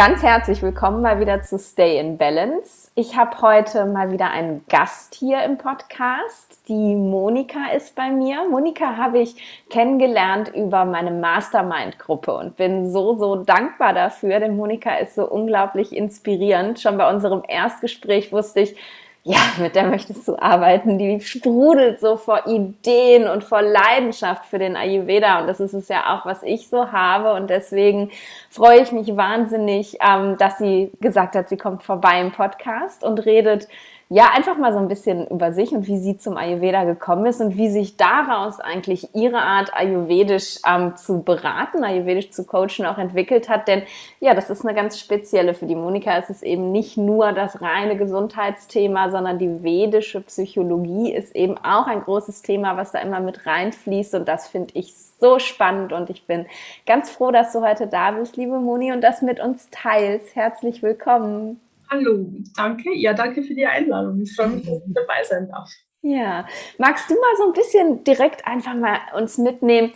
[0.00, 2.90] Ganz herzlich willkommen mal wieder zu Stay in Balance.
[2.94, 6.58] Ich habe heute mal wieder einen Gast hier im Podcast.
[6.68, 8.46] Die Monika ist bei mir.
[8.48, 9.36] Monika habe ich
[9.68, 15.94] kennengelernt über meine Mastermind-Gruppe und bin so, so dankbar dafür, denn Monika ist so unglaublich
[15.94, 16.80] inspirierend.
[16.80, 18.76] Schon bei unserem Erstgespräch wusste ich,
[19.22, 20.98] ja, mit der möchtest du arbeiten.
[20.98, 25.40] Die sprudelt so vor Ideen und vor Leidenschaft für den Ayurveda.
[25.40, 27.34] Und das ist es ja auch, was ich so habe.
[27.34, 28.10] Und deswegen
[28.48, 33.18] freue ich mich wahnsinnig, ähm, dass sie gesagt hat, sie kommt vorbei im Podcast und
[33.26, 33.68] redet
[34.12, 37.40] ja, einfach mal so ein bisschen über sich und wie sie zum Ayurveda gekommen ist
[37.40, 42.98] und wie sich daraus eigentlich ihre Art, ayurvedisch ähm, zu beraten, ayurvedisch zu coachen, auch
[42.98, 43.68] entwickelt hat.
[43.68, 43.84] Denn
[44.18, 45.54] ja, das ist eine ganz spezielle.
[45.54, 51.12] Für die Monika ist es eben nicht nur das reine Gesundheitsthema, sondern die vedische Psychologie
[51.12, 54.16] ist eben auch ein großes Thema, was da immer mit reinfließt.
[54.16, 56.46] Und das finde ich so spannend und ich bin
[56.84, 60.34] ganz froh, dass du heute da bist, liebe Moni, und das mit uns teilst.
[60.34, 61.60] Herzlich willkommen.
[61.90, 62.94] Hallo, danke.
[62.94, 64.20] Ja, danke für die Einladung.
[64.20, 65.68] Ich freue mich, dass ich dabei sein darf.
[66.02, 66.46] Ja,
[66.78, 69.92] magst du mal so ein bisschen direkt einfach mal uns mitnehmen,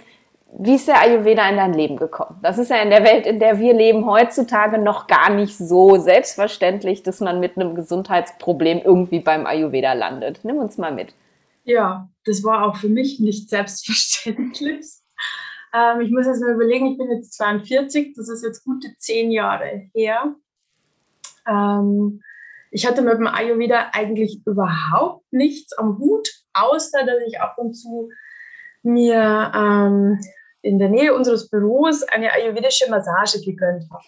[0.56, 2.38] wie ist der Ayurveda in dein Leben gekommen?
[2.42, 5.96] Das ist ja in der Welt, in der wir leben, heutzutage noch gar nicht so
[5.96, 10.40] selbstverständlich, dass man mit einem Gesundheitsproblem irgendwie beim Ayurveda landet.
[10.44, 11.14] Nimm uns mal mit.
[11.64, 14.86] Ja, das war auch für mich nicht selbstverständlich.
[15.74, 19.32] Ähm, ich muss jetzt mal überlegen, ich bin jetzt 42, das ist jetzt gute zehn
[19.32, 20.36] Jahre her.
[21.46, 22.22] Ähm,
[22.70, 27.74] ich hatte mit dem Ayurveda eigentlich überhaupt nichts am Hut, außer dass ich ab und
[27.74, 28.10] zu
[28.82, 30.20] mir ähm,
[30.62, 34.04] in der Nähe unseres Büros eine ayurvedische Massage gegönnt habe.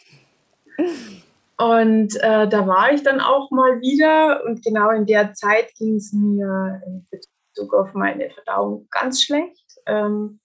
[1.59, 5.97] Und äh, da war ich dann auch mal wieder und genau in der Zeit ging
[5.97, 9.78] es mir in Bezug auf meine Verdauung ganz schlecht.
[9.87, 10.41] Ähm,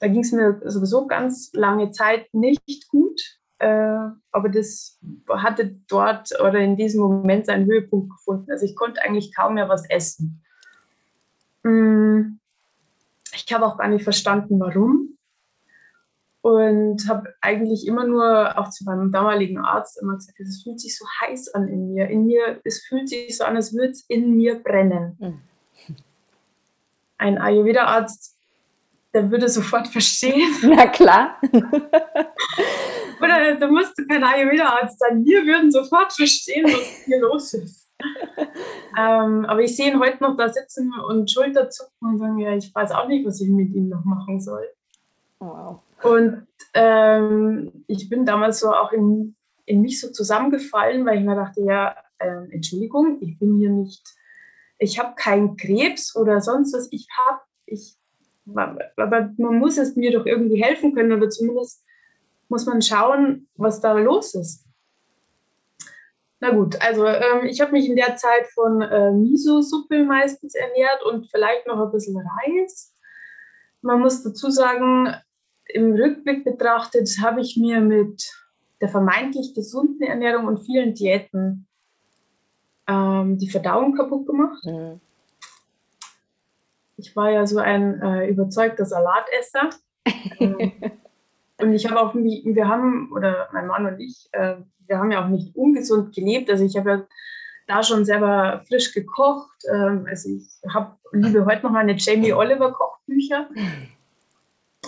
[0.00, 3.37] da ging es mir sowieso ganz lange Zeit nicht gut.
[3.58, 4.98] Äh, aber das
[5.28, 8.50] hatte dort oder in diesem Moment seinen Höhepunkt gefunden.
[8.50, 10.42] Also ich konnte eigentlich kaum mehr was essen.
[11.64, 12.38] Mm,
[13.34, 15.16] ich habe auch gar nicht verstanden, warum.
[16.40, 20.96] Und habe eigentlich immer nur, auch zu meinem damaligen Arzt, immer gesagt, es fühlt sich
[20.96, 22.08] so heiß an in mir.
[22.08, 25.16] In mir, es fühlt sich so an, als würde es in mir brennen.
[25.18, 25.40] Mhm.
[27.18, 28.38] Ein Ayurveda-Arzt
[29.14, 30.54] der würde sofort verstehen.
[30.62, 31.40] Na klar.
[33.20, 35.24] Oder da musst du kein Ayurveda-Arzt sein.
[35.24, 37.92] Wir würden sofort verstehen, was hier los ist.
[38.98, 42.54] ähm, aber ich sehe ihn heute noch da sitzen und Schulter zucken und sagen, ja,
[42.54, 44.66] ich weiß auch nicht, was ich mit ihm noch machen soll.
[45.40, 45.80] Wow.
[46.02, 49.34] Und ähm, ich bin damals so auch in,
[49.66, 54.02] in mich so zusammengefallen, weil ich mir dachte, ja, äh, Entschuldigung, ich bin hier nicht,
[54.78, 57.96] ich habe keinen Krebs oder sonst was, ich habe, ich
[58.54, 61.84] aber man muss es mir doch irgendwie helfen können oder zumindest
[62.48, 64.66] muss man schauen, was da los ist.
[66.40, 71.04] Na gut, also ähm, ich habe mich in der Zeit von äh, Miso-Suppe meistens ernährt
[71.04, 72.94] und vielleicht noch ein bisschen Reis.
[73.82, 75.12] Man muss dazu sagen,
[75.66, 78.30] im Rückblick betrachtet habe ich mir mit
[78.80, 81.66] der vermeintlich gesunden Ernährung und vielen Diäten
[82.86, 84.64] ähm, die Verdauung kaputt gemacht.
[84.64, 85.00] Mhm.
[86.96, 89.70] Ich war ja so ein äh, überzeugter Salatesser.
[90.38, 90.72] ähm,
[91.60, 95.24] und ich habe auch, wir haben, oder mein Mann und ich, äh, wir haben ja
[95.24, 96.50] auch nicht ungesund gelebt.
[96.50, 97.02] Also ich habe ja
[97.66, 99.64] da schon selber frisch gekocht.
[99.72, 103.48] Ähm, also ich habe, liebe heute noch meine Jamie Oliver Kochbücher.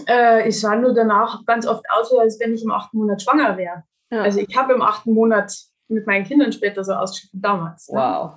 [0.08, 3.56] Äh, ich sah nur danach ganz oft aus, als wenn ich im achten Monat schwanger
[3.56, 3.82] wäre.
[4.10, 4.22] Ja.
[4.22, 5.52] Also ich habe im achten Monat
[5.88, 7.88] mit meinen Kindern später so ausgeschaut wie damals.
[7.88, 7.98] Ne?
[7.98, 8.32] Wow.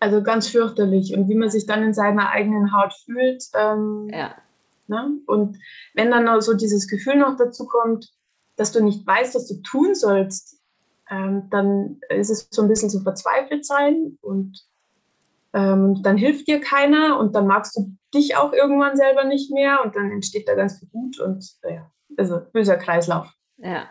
[0.00, 1.16] Also ganz fürchterlich.
[1.16, 3.44] Und wie man sich dann in seiner eigenen Haut fühlt.
[3.54, 4.34] Ähm, ja.
[4.88, 5.18] Ne?
[5.26, 5.58] Und
[5.94, 8.10] wenn dann noch so dieses Gefühl noch dazu kommt,
[8.56, 10.60] dass du nicht weißt, was du tun sollst,
[11.10, 14.64] ähm, dann ist es so ein bisschen so verzweifelt sein und
[15.52, 19.84] ähm, dann hilft dir keiner und dann magst du dich auch irgendwann selber nicht mehr
[19.84, 23.28] und dann entsteht da ganz viel Gut und naja, also böser Kreislauf.
[23.58, 23.84] Ja.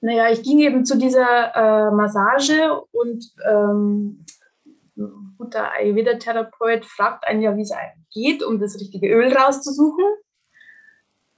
[0.00, 4.24] Naja, ich ging eben zu dieser äh, Massage und ähm,
[4.98, 10.04] ein guter Ayurveda-Therapeut fragt einen ja, wie es einem geht, um das richtige Öl rauszusuchen.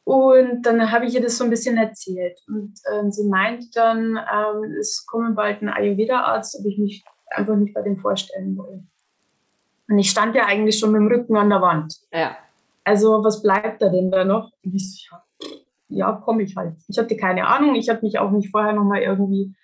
[0.05, 2.41] Und dann habe ich ihr das so ein bisschen erzählt.
[2.49, 7.55] Und ähm, sie meint dann, ähm, es kommt bald ein Ayurveda-Arzt, ob ich mich einfach
[7.55, 8.83] nicht bei dem vorstellen will.
[9.89, 11.95] Und ich stand ja eigentlich schon mit dem Rücken an der Wand.
[12.13, 12.37] Ja.
[12.85, 14.51] Also, was bleibt da denn da noch?
[14.65, 15.17] Und ich so,
[15.89, 16.75] ja, ja komme ich halt.
[16.89, 17.75] Ich hatte keine Ahnung.
[17.75, 19.55] Ich habe mich auch nicht vorher nochmal irgendwie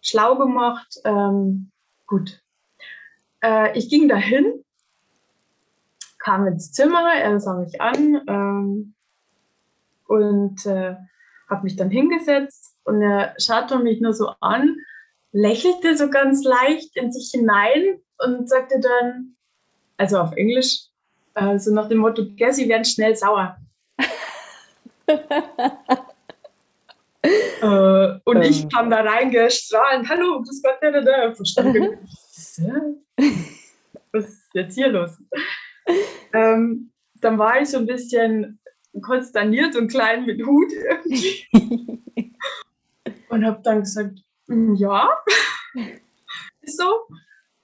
[0.00, 0.94] schlau gemacht.
[1.04, 1.70] Ähm,
[2.06, 2.42] gut,
[3.42, 4.64] äh, ich ging dahin,
[6.18, 8.94] kam ins Zimmer, er sah mich an ähm,
[10.06, 10.96] und äh,
[11.48, 14.76] habe mich dann hingesetzt und er schaute mich nur so an,
[15.32, 19.36] lächelte so ganz leicht in sich hinein und sagte dann,
[19.96, 20.86] also auf Englisch,
[21.34, 23.56] äh, so nach dem Motto, ja, Sie werden schnell sauer.
[25.06, 25.16] äh,
[28.24, 28.42] und ähm.
[28.42, 31.98] ich kam da reingestrahlt, hallo, das Gott, da, da, da, verstanden.
[34.12, 35.18] Was ist jetzt hier los?
[36.32, 38.60] ähm, dann war ich so ein bisschen
[39.02, 41.46] konsterniert und klein mit Hut irgendwie.
[43.28, 45.10] und habe dann gesagt, hm, ja,
[46.60, 47.06] ist so.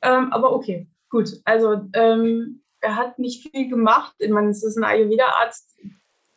[0.03, 1.31] Ähm, aber okay, gut.
[1.45, 4.15] Also ähm, er hat nicht viel gemacht.
[4.19, 5.79] Ich meine, es ist ein Ayurveda-Arzt,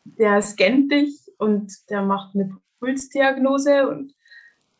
[0.05, 4.13] der scannt dich und der macht eine Pulsdiagnose und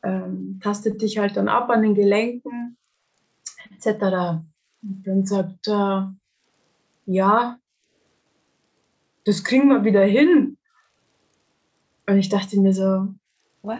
[0.03, 2.77] ähm, tastet dich halt dann ab an den Gelenken
[3.77, 4.41] etc.
[4.81, 6.15] Und dann sagt er,
[7.05, 7.59] ja,
[9.25, 10.57] das kriegen wir wieder hin.
[12.07, 13.07] Und ich dachte mir so,
[13.61, 13.79] what?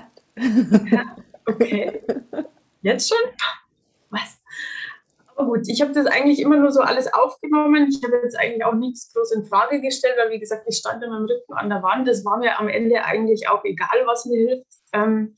[1.46, 2.02] okay,
[2.82, 3.18] jetzt schon?
[4.10, 4.42] Was?
[5.36, 7.88] Aber gut, ich habe das eigentlich immer nur so alles aufgenommen.
[7.90, 11.04] Ich habe jetzt eigentlich auch nichts groß in Frage gestellt, weil wie gesagt, ich stand
[11.04, 12.08] in meinem Rücken an der Wand.
[12.08, 14.68] Das war mir am Ende eigentlich auch egal, was mir hilft.
[14.94, 15.38] Ähm, äh,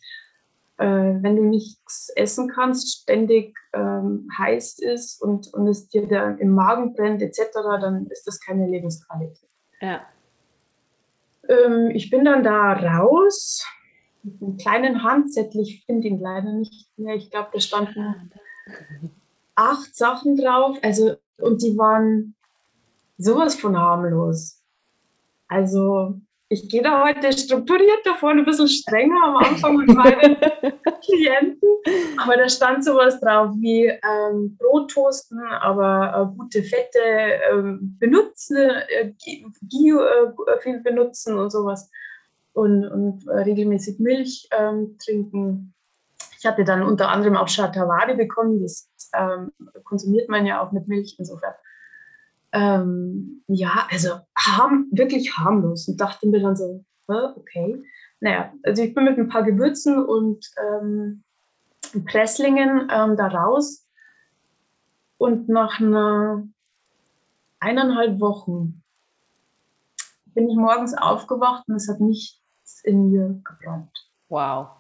[0.86, 6.52] wenn du nichts essen kannst, ständig ähm, heiß ist und, und es dir dann im
[6.52, 9.50] Magen brennt etc., dann ist das keine Lebensqualität.
[9.82, 10.02] Ja.
[11.50, 13.66] Ähm, ich bin dann da raus
[14.24, 15.62] mit einem kleinen Handzettel.
[15.62, 17.16] Ich finde ihn leider nicht mehr.
[17.16, 18.32] Ich glaube, da standen
[19.56, 20.78] acht Sachen drauf.
[20.82, 22.36] Also, und die waren
[23.18, 24.64] sowas von harmlos.
[25.48, 30.36] Also, ich gehe da heute strukturiert davor, ein bisschen strenger am Anfang mit meinen
[31.06, 31.70] Klienten.
[32.18, 38.58] Aber da stand sowas drauf wie ähm, Brot toasten, aber äh, gute Fette äh, benutzen,
[38.58, 39.14] äh,
[39.62, 41.92] Gio äh, viel benutzen und sowas.
[42.54, 45.76] Und, und äh, regelmäßig Milch ähm, trinken.
[46.40, 49.52] Ich hatte dann unter anderem auch Shatawari bekommen, das ähm,
[49.84, 51.54] konsumiert man ja auch mit Milch insofern
[52.52, 57.82] ähm, ja, also harm, wirklich harmlos und dachte mir dann so, okay.
[58.20, 61.24] Naja, also ich bin mit ein paar Gewürzen und ähm,
[62.06, 63.88] Presslingen ähm, da raus
[65.18, 66.48] und nach einer
[67.60, 68.84] eineinhalb Wochen
[70.34, 73.92] bin ich morgens aufgewacht und es hat nichts in mir gebrannt.
[74.30, 74.79] Wow.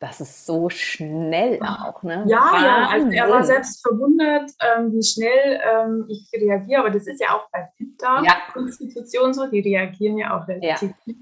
[0.00, 2.24] Das ist so schnell auch, ne?
[2.28, 6.80] Ja, ja, also er war selbst verwundert, ähm, wie schnell ähm, ich reagiere.
[6.80, 9.34] Aber das ist ja auch bei Pitta-Konstitutionen ja.
[9.34, 11.14] so, die reagieren ja auch relativ ja.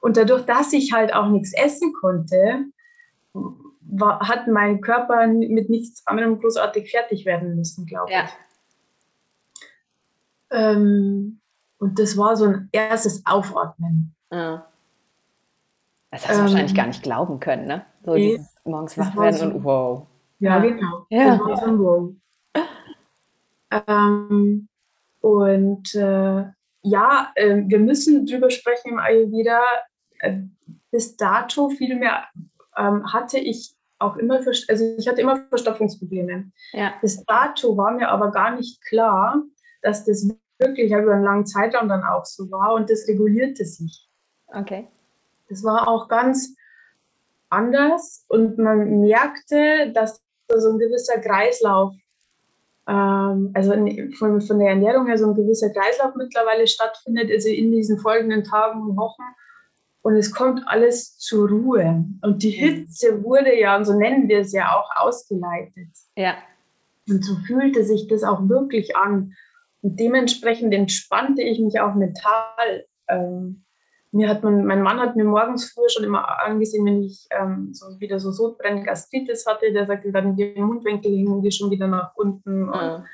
[0.00, 2.66] Und dadurch, dass ich halt auch nichts essen konnte,
[3.32, 8.24] war, hat mein Körper mit nichts anderem großartig fertig werden müssen, glaube ja.
[8.24, 8.30] ich.
[10.50, 11.40] Ähm,
[11.78, 14.14] und das war so ein erstes Aufatmen.
[14.30, 14.66] Ja.
[16.10, 17.84] Das hast du ähm, wahrscheinlich gar nicht glauben können, ne?
[18.06, 20.06] So dieses morgens wach werden und wow.
[20.38, 21.06] Ja, genau.
[21.10, 21.32] Ja.
[21.32, 22.14] Ein wow.
[23.88, 24.68] Ähm,
[25.20, 26.44] und äh,
[26.82, 29.60] ja, äh, wir müssen drüber sprechen im Ayurveda.
[30.20, 30.38] Äh,
[30.92, 32.26] bis dato vielmehr
[32.76, 36.52] ähm, hatte ich auch immer, also ich hatte immer Verstopfungsprobleme.
[36.74, 36.92] Ja.
[37.00, 39.42] Bis dato war mir aber gar nicht klar,
[39.82, 44.08] dass das wirklich über einen langen Zeitraum dann auch so war und das regulierte sich.
[44.46, 44.86] Okay.
[45.48, 46.55] Das war auch ganz
[47.50, 51.94] anders und man merkte, dass so ein gewisser Kreislauf,
[52.88, 53.72] ähm, also
[54.18, 58.44] von, von der Ernährung her so ein gewisser Kreislauf mittlerweile stattfindet, also in diesen folgenden
[58.44, 59.22] Tagen und Wochen.
[60.02, 62.04] Und es kommt alles zur Ruhe.
[62.22, 62.50] Und die.
[62.50, 65.88] Hitze wurde ja, und so nennen wir es ja auch, ausgeleitet.
[66.16, 66.36] Ja.
[67.08, 69.32] Und so fühlte sich das auch wirklich an.
[69.82, 72.86] Und dementsprechend entspannte ich mich auch mental.
[73.08, 73.65] Ähm,
[74.16, 77.72] mir hat man, mein Mann hat mir morgens früh schon immer angesehen, wenn ich ähm,
[77.72, 81.86] so wieder so Sodbrennen Gastritis hatte, der sagte dann, die Mundwinkel hingen die schon wieder
[81.86, 82.66] nach unten.
[82.72, 83.04] Ja.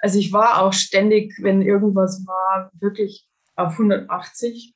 [0.00, 4.74] Also ich war auch ständig, wenn irgendwas war, wirklich auf 180.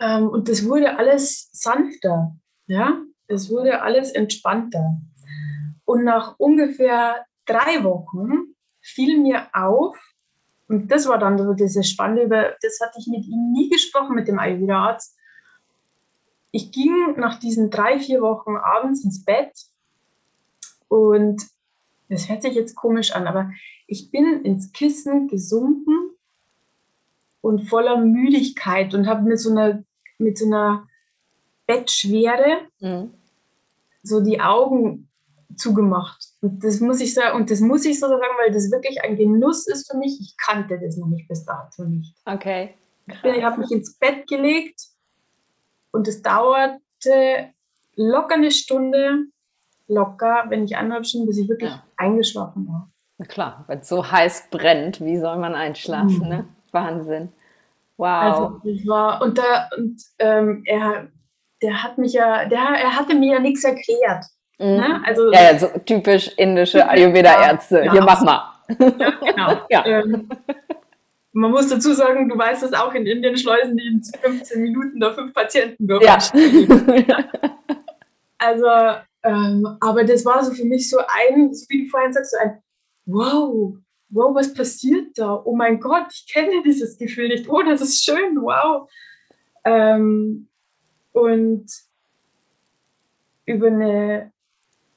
[0.00, 5.00] Ähm, und das wurde alles sanfter, ja, es wurde alles entspannter.
[5.84, 9.96] Und nach ungefähr drei Wochen fiel mir auf,
[10.68, 14.14] und das war dann so diese Spannende, über das hatte ich mit ihm nie gesprochen,
[14.14, 15.16] mit dem Ayurveda-Arzt.
[16.50, 19.52] Ich ging nach diesen drei, vier Wochen abends ins Bett
[20.88, 21.42] und
[22.08, 23.50] das hört sich jetzt komisch an, aber
[23.86, 26.12] ich bin ins Kissen gesunken
[27.40, 29.82] und voller Müdigkeit und habe mit so einer,
[30.18, 30.88] mit so einer
[31.66, 33.12] Bettschwere mhm.
[34.02, 35.08] so die Augen
[35.56, 36.24] zugemacht.
[36.40, 39.16] Und das muss ich sagen, und das muss ich so sagen, weil das wirklich ein
[39.16, 40.18] Genuss ist für mich.
[40.20, 42.14] Ich kannte das noch nicht bis dato nicht.
[42.24, 42.74] Okay.
[43.08, 43.36] Krass.
[43.36, 44.80] Ich habe mich ins Bett gelegt
[45.92, 47.50] und es dauerte
[47.96, 49.26] locker eine Stunde,
[49.86, 51.84] locker, wenn nicht eineinhalb Stunden, bis ich wirklich ja.
[51.96, 52.90] eingeschlafen war.
[53.18, 56.20] Na klar, wenn es so heiß brennt, wie soll man einschlafen?
[56.20, 56.28] Mhm.
[56.28, 56.48] Ne?
[56.72, 57.32] Wahnsinn.
[57.96, 58.08] Wow.
[58.08, 61.08] Also ich war, und, da, und ähm, er,
[61.62, 64.24] der hat mich ja, der, er hatte mir ja nichts erklärt.
[64.58, 64.66] Mhm.
[64.66, 65.02] Ne?
[65.04, 67.84] Also, ja, ja, so typisch indische Ayurveda-Ärzte.
[67.84, 68.54] Ja, Hier, mach mal.
[68.98, 69.60] Ja, genau.
[69.70, 69.86] ja.
[69.86, 70.28] Ähm,
[71.32, 75.00] man muss dazu sagen, du weißt es auch, in Indien schleusen die in 15 Minuten
[75.00, 76.04] da fünf Patienten durch.
[76.04, 76.18] Ja.
[78.38, 82.32] also, ähm, aber das war so für mich so ein, so wie du vorhin sagst,
[82.32, 82.58] so ein
[83.06, 83.76] Wow,
[84.08, 85.42] wow, was passiert da?
[85.44, 87.48] Oh mein Gott, ich kenne dieses Gefühl nicht.
[87.48, 88.88] Oh, das ist schön, wow.
[89.64, 90.48] Ähm,
[91.12, 91.66] und
[93.44, 94.32] über eine,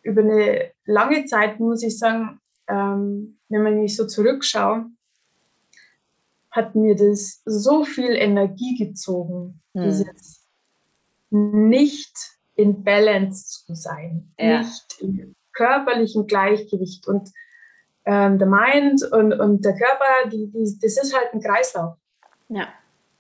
[0.08, 4.86] über eine lange Zeit muss ich sagen, ähm, wenn man nicht so zurückschaut,
[6.52, 9.84] hat mir das so viel Energie gezogen, hm.
[9.84, 10.48] dieses
[11.30, 12.16] nicht
[12.56, 14.60] in Balance zu sein, ja.
[14.60, 17.08] nicht im körperlichen Gleichgewicht.
[17.08, 17.30] Und
[18.06, 21.98] ähm, der Mind und, und der Körper, die, die, das ist halt ein Kreislauf.
[22.48, 22.70] Ja.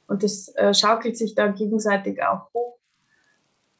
[0.07, 2.79] Und das äh, schaukelt sich dann gegenseitig auch hoch.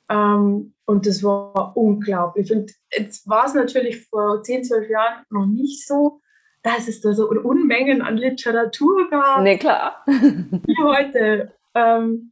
[0.09, 2.51] Ähm, und das war unglaublich.
[2.51, 6.21] Und jetzt war es natürlich vor 10, 12 Jahren noch nicht so,
[6.63, 9.41] dass es da so Unmengen an Literatur gab.
[9.41, 10.01] Nee, klar.
[10.05, 11.51] Wie heute.
[11.75, 12.31] Ähm,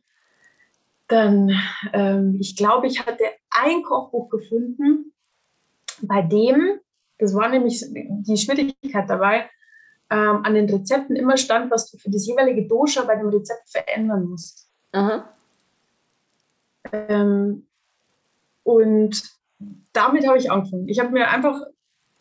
[1.07, 1.51] dann,
[1.91, 5.13] ähm, ich glaube, ich hatte ein Kochbuch gefunden,
[6.01, 6.79] bei dem,
[7.19, 9.49] das war nämlich die Schwierigkeit dabei,
[10.09, 13.69] ähm, an den Rezepten immer stand, was du für das jeweilige Dosha bei dem Rezept
[13.69, 14.71] verändern musst.
[16.91, 17.67] Ähm,
[18.65, 19.23] und
[19.93, 20.89] damit habe ich angefangen.
[20.89, 21.61] Ich habe mir einfach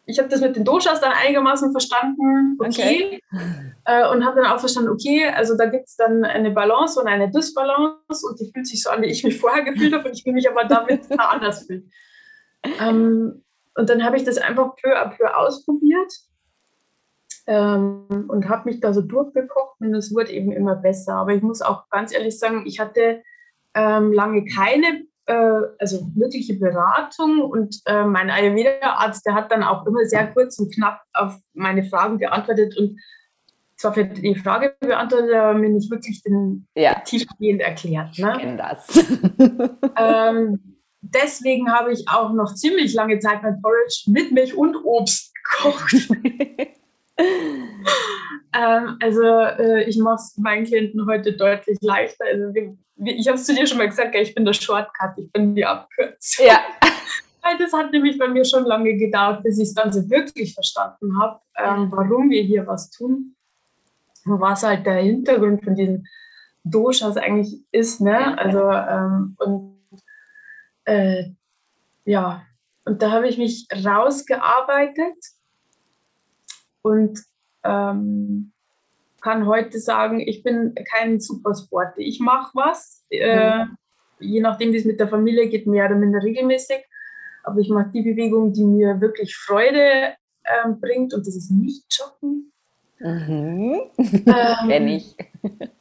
[0.07, 3.21] ich habe das mit den Doshas dann einigermaßen verstanden, okay.
[3.23, 3.23] okay.
[3.87, 7.07] Äh, und habe dann auch verstanden, okay, also da gibt es dann eine Balance und
[7.07, 10.19] eine Dysbalance und die fühlt sich so an, wie ich mich vorher gefühlt habe und
[10.19, 11.91] ich will mich aber damit anders fühlen.
[12.81, 16.11] Ähm, und dann habe ich das einfach peu à peu ausprobiert
[17.47, 21.17] ähm, und habe mich da so durchgekocht und es wurde eben immer besser.
[21.17, 23.23] Aber ich muss auch ganz ehrlich sagen, ich hatte
[23.75, 30.05] ähm, lange keine also wirkliche Beratung und äh, mein Ayurveda-Arzt, der hat dann auch immer
[30.05, 33.01] sehr kurz und knapp auf meine Fragen geantwortet und
[33.77, 37.01] zwar für die Frage beantwortet, aber mir nicht wirklich den ja.
[37.01, 38.19] tiefgehend erklärt.
[38.19, 38.33] Ne?
[38.33, 38.97] Ich kenne das.
[39.97, 45.33] ähm, deswegen habe ich auch noch ziemlich lange Zeit mein Porridge mit Milch und Obst
[45.35, 46.09] gekocht.
[48.55, 52.25] ähm, also äh, ich mache es meinen Klienten heute deutlich leichter.
[52.25, 55.31] Also wir ich habe es zu dir schon mal gesagt, ich bin der Shortcut, ich
[55.33, 56.47] bin die Abkürzung.
[56.47, 56.61] Ja.
[57.59, 61.41] Das hat nämlich bei mir schon lange gedauert, bis ich dann so wirklich verstanden habe,
[61.59, 63.37] ähm, warum wir hier was tun.
[64.25, 66.09] Und was halt der Hintergrund von diesen
[66.65, 68.01] Doshas eigentlich ist.
[68.01, 68.39] Ne?
[68.39, 69.79] Also, ähm, und
[70.87, 71.33] äh,
[72.07, 72.47] ja,
[72.87, 75.19] und da habe ich mich rausgearbeitet
[76.81, 77.21] und
[77.65, 78.53] ähm,
[79.21, 82.05] kann heute sagen, ich bin kein Supersportler.
[82.05, 83.77] Ich mache was, äh, mhm.
[84.21, 86.85] je nachdem, wie es mit der Familie geht, mehr oder minder regelmäßig.
[87.43, 91.85] Aber ich mache die Bewegung, die mir wirklich Freude ähm, bringt und das ist nicht
[91.91, 92.53] Joggen.
[93.01, 93.81] Mhm.
[94.69, 95.17] Ähm, ich.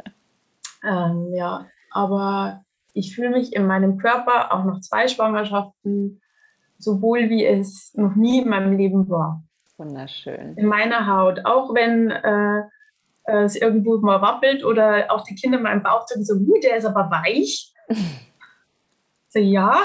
[0.86, 6.22] Ähm, ja, aber ich fühle mich in meinem Körper auch nach zwei Schwangerschaften
[6.78, 9.44] so wohl, wie es noch nie in meinem Leben war.
[9.78, 10.56] Wunderschön.
[10.56, 11.46] In meiner Haut.
[11.46, 12.64] Auch wenn äh,
[13.26, 16.60] äh, es irgendwo mal wappelt oder auch die Kinder mal im Bauch sagen so, uh,
[16.62, 17.74] der ist aber weich.
[19.30, 19.78] so, ja.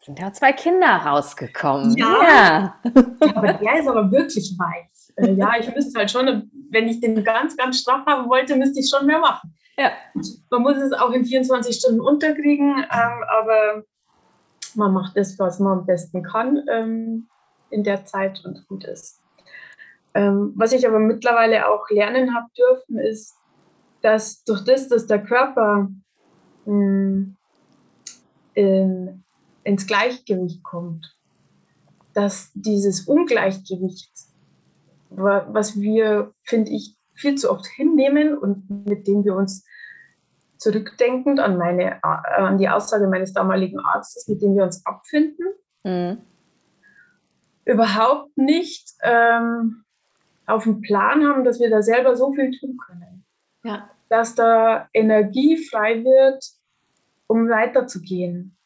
[0.00, 1.96] Sind ja zwei Kinder rausgekommen.
[1.96, 2.22] Ja.
[2.22, 2.74] ja.
[3.20, 4.88] ja aber der ist aber wirklich weich.
[5.16, 8.80] Äh, ja, ich müsste halt schon, wenn ich den ganz, ganz straff haben wollte, müsste
[8.80, 9.54] ich schon mehr machen.
[9.76, 9.90] Ja.
[10.50, 13.84] Man muss es auch in 24 Stunden unterkriegen, ähm, aber
[14.74, 17.28] man macht das, was man am besten kann ähm,
[17.70, 19.20] in der Zeit und gut ist.
[20.14, 23.36] Ähm, was ich aber mittlerweile auch lernen habe dürfen, ist,
[24.02, 25.88] dass durch das, dass der Körper
[26.64, 27.36] mh, hm,
[28.54, 29.24] in,
[29.64, 31.16] ins Gleichgewicht kommt,
[32.14, 34.10] dass dieses Ungleichgewicht,
[35.10, 39.64] was wir, finde ich, viel zu oft hinnehmen und mit dem wir uns
[40.56, 45.46] zurückdenkend an, meine, an die Aussage meines damaligen Arztes, mit dem wir uns abfinden,
[45.84, 46.18] mhm.
[47.68, 49.84] Überhaupt nicht ähm,
[50.46, 53.24] auf dem Plan haben, dass wir da selber so viel tun können.
[53.62, 53.90] Ja.
[54.08, 56.42] Dass da Energie frei wird,
[57.26, 58.56] um weiterzugehen.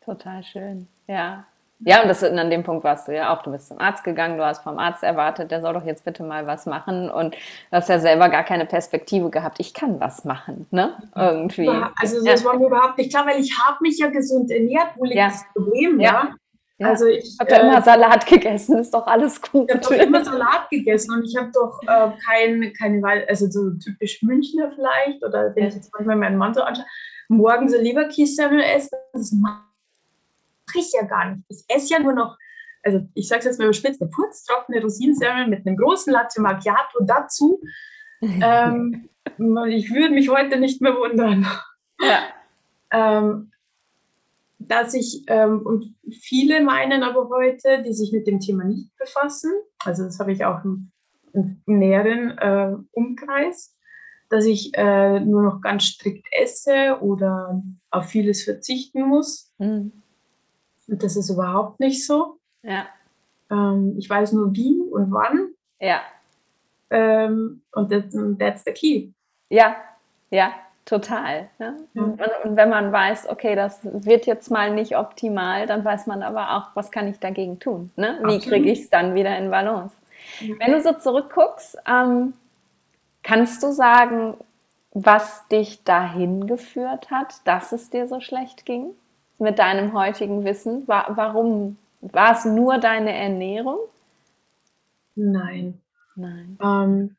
[0.00, 1.44] Total schön, ja.
[1.84, 3.42] Ja, und das, an dem Punkt warst du ja auch.
[3.42, 6.22] Du bist zum Arzt gegangen, du hast vom Arzt erwartet, der soll doch jetzt bitte
[6.22, 7.10] mal was machen.
[7.10, 9.58] Und du hast ja selber gar keine Perspektive gehabt.
[9.58, 10.94] Ich kann was machen, ne?
[11.16, 11.68] Irgendwie.
[12.00, 12.46] Also das ja.
[12.46, 14.92] war mir überhaupt nicht klar, weil ich habe mich ja gesund ernährt.
[14.94, 15.26] Wo liegt ja.
[15.26, 16.12] das Problem, ja?
[16.12, 16.34] ja?
[16.80, 19.68] Also ich habe ja äh, immer Salat gegessen, ist doch alles gut.
[19.68, 23.70] Ich habe doch immer Salat gegessen und ich habe doch äh, kein, keine, also so
[23.70, 26.86] typisch Münchner vielleicht oder wenn ich jetzt manchmal meinen Mann so anschaue,
[27.28, 29.62] morgen so Leberkässemmel essen, das mache
[30.74, 31.44] ich ja gar nicht.
[31.48, 32.36] Ich esse ja nur noch,
[32.82, 37.04] also ich sage es jetzt mal überspitzt, eine putztrockene Rosinensemmel mit einem großen Latte Macchiato
[37.04, 37.60] dazu.
[38.22, 39.08] ähm,
[39.68, 41.46] ich würde mich heute nicht mehr wundern.
[42.00, 42.22] Ja.
[42.90, 43.52] Ähm,
[44.72, 49.52] dass ich, ähm, und viele meinen aber heute, die sich mit dem Thema nicht befassen,
[49.84, 50.90] also das habe ich auch im,
[51.34, 53.76] im näheren äh, Umkreis,
[54.30, 59.52] dass ich äh, nur noch ganz strikt esse oder auf vieles verzichten muss.
[59.58, 59.92] Mhm.
[60.88, 62.38] Und das ist überhaupt nicht so.
[62.62, 62.86] Ja.
[63.50, 65.50] Ähm, ich weiß nur wie und wann.
[65.80, 66.00] Ja.
[66.88, 69.12] Ähm, und that's, that's the key.
[69.50, 69.76] Ja,
[70.30, 71.48] ja, total.
[71.58, 71.76] Ne?
[71.94, 72.02] Ja.
[72.02, 76.22] Und, und, wenn man weiß, okay, das wird jetzt mal nicht optimal, dann weiß man
[76.22, 77.90] aber auch, was kann ich dagegen tun?
[77.96, 78.18] Ne?
[78.24, 79.94] Wie kriege ich es dann wieder in Balance?
[80.40, 80.54] Ja.
[80.58, 82.34] Wenn du so zurückguckst, ähm,
[83.22, 84.36] Kannst du sagen,
[84.92, 88.90] was dich dahin geführt hat, dass es dir so schlecht ging?
[89.38, 90.84] Mit deinem heutigen Wissen?
[90.86, 91.78] Warum?
[92.00, 93.78] War es nur deine Ernährung?
[95.14, 95.80] Nein.
[96.16, 96.58] Nein.
[96.60, 97.16] Ähm,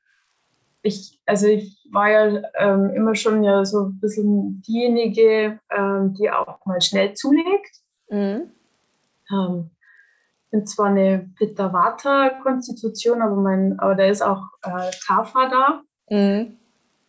[0.83, 6.29] ich, also ich war ja ähm, immer schon ja so ein bisschen diejenige, ähm, die
[6.29, 7.71] auch mal schnell zulegt.
[8.09, 8.51] Mhm.
[9.31, 9.69] Ähm,
[10.51, 15.81] bin zwar eine Pitta-Vata-Konstitution, aber, mein, aber da ist auch äh, Kapha da.
[16.09, 16.57] Mhm.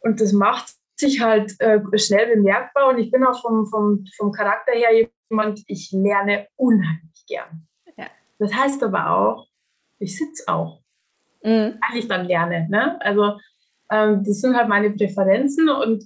[0.00, 2.88] Und das macht sich halt äh, schnell bemerkbar.
[2.90, 7.66] Und ich bin auch vom, vom, vom Charakter her jemand, ich lerne unheimlich gern.
[7.96, 8.06] Ja.
[8.38, 9.48] Das heißt aber auch,
[9.98, 10.80] ich sitze auch,
[11.42, 11.78] mhm.
[11.90, 12.68] weil ich dann lerne.
[12.70, 12.98] Ne?
[13.02, 13.38] Also
[13.90, 16.04] ähm, das sind halt meine Präferenzen und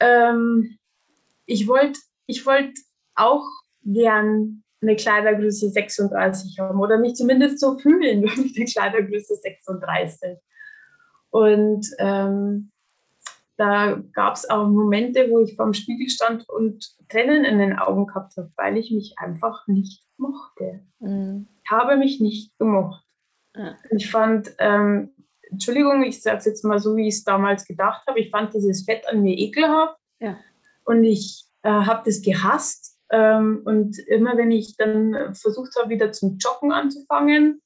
[0.00, 0.78] ähm,
[1.46, 2.78] ich wollte ich wollt
[3.14, 3.46] auch
[3.82, 10.38] gern eine Kleidergröße 36 haben oder mich zumindest so fühlen, ich eine Kleidergröße 36.
[11.30, 12.70] Und ähm,
[13.56, 18.06] da gab es auch Momente, wo ich vorm Spiegel stand und Tränen in den Augen
[18.06, 20.80] gehabt habe, weil ich mich einfach nicht mochte.
[21.00, 21.48] Mhm.
[21.64, 23.04] Ich habe mich nicht gemocht.
[23.56, 23.76] Ja.
[23.90, 25.10] Ich fand, ähm,
[25.50, 28.54] Entschuldigung, ich sage es jetzt mal so, wie ich es damals gedacht habe, ich fand
[28.54, 30.36] dieses Fett an mir ekelhaft ja.
[30.84, 32.96] und ich äh, habe das gehasst.
[33.10, 37.62] Ähm, und immer wenn ich dann versucht habe, wieder zum Joggen anzufangen,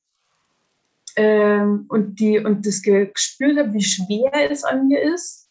[1.16, 5.50] ähm, und, die, und das gespürt habe, wie schwer es an mir ist,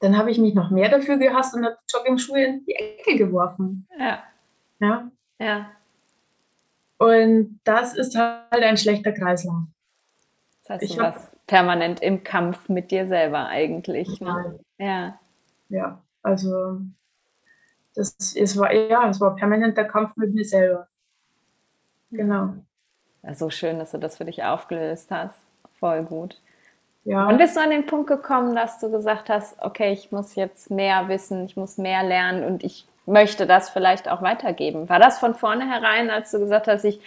[0.00, 3.86] dann habe ich mich noch mehr dafür gehasst und habe Jogging-Schuhe in die Ecke geworfen.
[3.98, 4.22] Ja.
[4.80, 5.10] Ja.
[5.38, 5.70] Ja.
[6.98, 9.64] Und das ist halt ein schlechter Kreislauf.
[10.64, 14.20] Das heißt, ich du warst permanent im Kampf mit dir selber eigentlich.
[14.20, 14.58] Ne?
[14.78, 15.18] Ja.
[15.68, 16.80] Ja, also
[17.94, 20.88] das es war ja, es war permanent der Kampf mit mir selber.
[22.10, 22.54] Genau
[23.32, 25.38] so schön, dass du das für dich aufgelöst hast.
[25.78, 26.36] Voll gut.
[27.04, 27.26] Ja.
[27.28, 30.70] Und bist du an den Punkt gekommen, dass du gesagt hast, okay, ich muss jetzt
[30.70, 34.88] mehr wissen, ich muss mehr lernen und ich möchte das vielleicht auch weitergeben.
[34.88, 37.00] War das von vornherein, als du gesagt hast, ich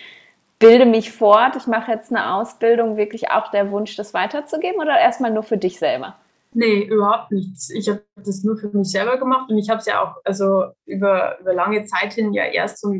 [0.59, 4.99] bilde mich fort, ich mache jetzt eine Ausbildung, wirklich auch der Wunsch, das weiterzugeben oder
[4.99, 6.15] erstmal nur für dich selber?
[6.53, 7.69] Nee, überhaupt nichts.
[7.69, 10.65] Ich habe das nur für mich selber gemacht und ich habe es ja auch also
[10.85, 12.95] über, über lange Zeit hin ja erst so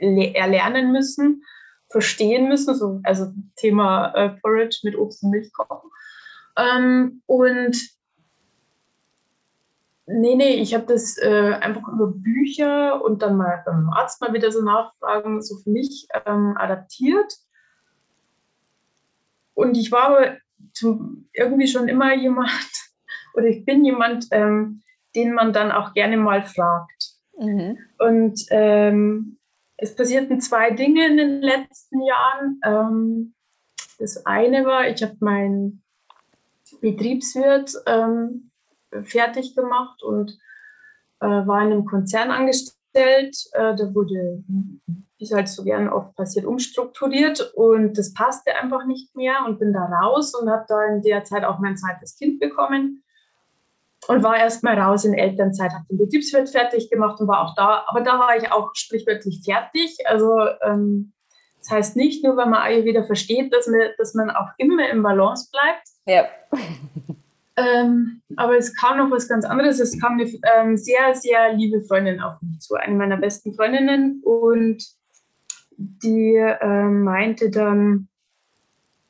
[0.00, 1.42] erlernen müssen
[1.90, 5.90] verstehen müssen, so, also Thema äh, Porridge mit Obst und Milch kochen.
[6.56, 7.76] Ähm, und
[10.12, 14.32] nee, nee, ich habe das äh, einfach über Bücher und dann mal beim Arzt mal
[14.32, 17.32] wieder so nachfragen, so für mich ähm, adaptiert.
[19.54, 20.36] Und ich war aber
[20.72, 22.70] zum, irgendwie schon immer jemand,
[23.34, 24.82] oder ich bin jemand, ähm,
[25.14, 27.14] den man dann auch gerne mal fragt.
[27.38, 27.78] Mhm.
[27.98, 29.38] Und ähm,
[29.76, 32.60] es passierten zwei Dinge in den letzten Jahren.
[32.64, 33.34] Ähm,
[33.98, 35.82] das eine war, ich habe meinen
[36.80, 38.49] Betriebswirt ähm,
[39.04, 40.38] fertig gemacht und
[41.20, 43.36] äh, war in einem Konzern angestellt.
[43.52, 48.84] Äh, da wurde, wie es halt so gern oft passiert, umstrukturiert und das passte einfach
[48.86, 52.16] nicht mehr und bin da raus und habe da in der Zeit auch mein zweites
[52.16, 53.04] Kind bekommen
[54.08, 57.54] und war erst mal raus in Elternzeit, habe den Betriebswirt fertig gemacht und war auch
[57.54, 57.84] da.
[57.86, 59.98] Aber da war ich auch sprichwörtlich fertig.
[60.06, 61.12] Also ähm,
[61.58, 65.02] das heißt nicht nur, weil man Ayurveda versteht, dass man, dass man auch immer im
[65.02, 65.88] Balance bleibt.
[66.06, 66.28] Ja.
[67.60, 69.80] Ähm, aber es kam noch was ganz anderes.
[69.80, 74.22] Es kam eine ähm, sehr, sehr liebe Freundin auf mich zu, eine meiner besten Freundinnen.
[74.24, 74.84] Und
[75.76, 78.08] die ähm, meinte dann,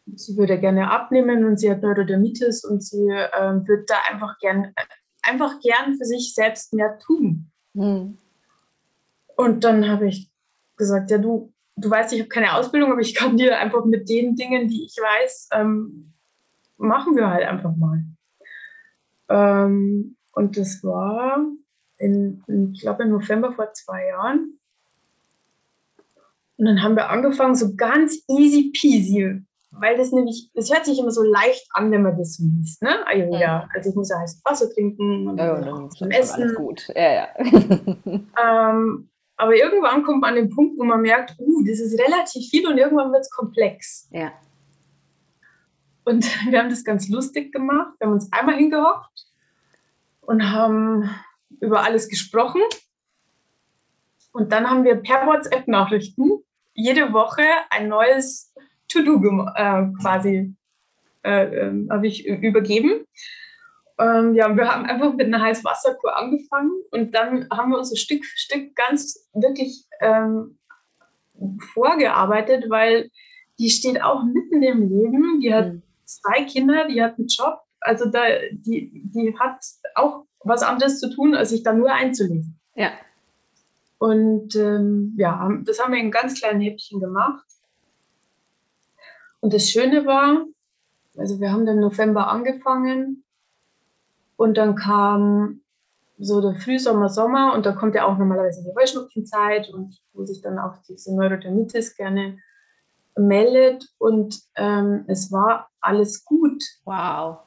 [0.06, 4.72] sie würde gerne abnehmen und sie hat Neurodermitis und sie ähm, würde da einfach gern,
[5.22, 7.50] einfach gern für sich selbst mehr tun.
[7.74, 8.18] Mhm.
[9.36, 10.30] Und dann habe ich
[10.76, 14.08] gesagt, ja du, du weißt, ich habe keine Ausbildung, aber ich kann dir einfach mit
[14.08, 16.12] den Dingen, die ich weiß, ähm,
[16.76, 18.02] machen wir halt einfach mal.
[19.30, 21.44] Ähm, und das war,
[21.98, 24.58] in, in ich glaube, im November vor zwei Jahren.
[26.56, 30.98] Und dann haben wir angefangen, so ganz easy peasy, weil das nämlich, das hört sich
[30.98, 33.06] immer so leicht an, wenn man das so liest, ne?
[33.06, 33.40] Ayurveda.
[33.40, 33.68] Ja.
[33.72, 36.42] Also ich muss ja heißes Wasser trinken und ja, dann zum Essen.
[36.42, 36.88] Alles gut.
[36.94, 37.28] Ja, ja.
[38.74, 42.50] ähm, aber irgendwann kommt man an den Punkt, wo man merkt, uh, das ist relativ
[42.50, 44.08] viel und irgendwann wird es komplex.
[44.12, 44.32] Ja.
[46.10, 47.94] Und wir haben das ganz lustig gemacht.
[47.98, 49.26] Wir haben uns einmal hingehockt
[50.20, 51.08] und haben
[51.60, 52.60] über alles gesprochen.
[54.32, 56.42] Und dann haben wir per WhatsApp-Nachrichten
[56.74, 58.52] jede Woche ein neues
[58.88, 60.54] To-Do äh, quasi
[61.24, 63.04] äh, äh, ich übergeben.
[63.98, 67.96] Ähm, ja, wir haben einfach mit einer Heißwasserkur angefangen und dann haben wir uns so
[67.96, 70.58] Stück für Stück ganz wirklich ähm,
[71.74, 73.10] vorgearbeitet, weil
[73.58, 75.40] die steht auch mitten im Leben.
[75.40, 75.82] Die hat mhm.
[76.16, 77.60] Zwei Kinder, die hat einen Job.
[77.80, 78.20] Also da,
[78.52, 82.58] die, die hat auch was anderes zu tun, als sich da nur einzulesen.
[82.74, 82.90] Ja.
[83.98, 87.44] Und ähm, ja, das haben wir in ganz kleinen Häppchen gemacht.
[89.40, 90.44] Und das Schöne war,
[91.16, 93.24] also wir haben im November angefangen
[94.36, 95.60] und dann kam
[96.18, 100.42] so der Frühsommer, Sommer und da kommt ja auch normalerweise die Heuschnupfenzeit und wo sich
[100.42, 102.38] dann auch diese Neurodermitis gerne
[103.20, 106.62] meldet und ähm, es war alles gut.
[106.84, 107.38] Wow.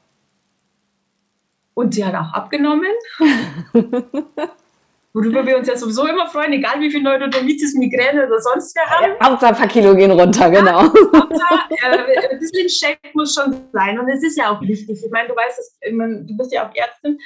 [1.74, 2.92] Und sie hat auch abgenommen.
[5.14, 8.90] worüber wir uns ja sowieso immer freuen, egal wie viel Neurodermitis, Migräne oder sonst wer
[8.90, 9.12] haben.
[9.22, 10.82] Hauptsache ein paar Kilo gehen runter, genau.
[10.82, 15.02] Hauptsache, äh, ein bisschen Check muss schon sein und es ist ja auch wichtig.
[15.04, 15.78] Ich meine, du weißt, dass,
[16.26, 17.18] du bist ja auch Ärztin,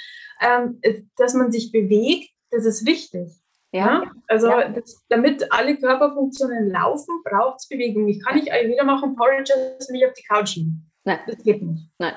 [0.42, 0.80] ähm,
[1.16, 3.28] dass man sich bewegt, das ist wichtig.
[3.72, 4.02] Ja.
[4.02, 4.12] ja?
[4.26, 4.68] Also ja.
[4.68, 8.08] Das, damit alle Körperfunktionen laufen, braucht es Bewegung.
[8.08, 10.90] Ich kann nicht wieder machen Porridge und mich auf die Couch legen.
[11.04, 11.18] Nein.
[11.26, 11.88] Das geht nicht.
[11.98, 12.14] Nein.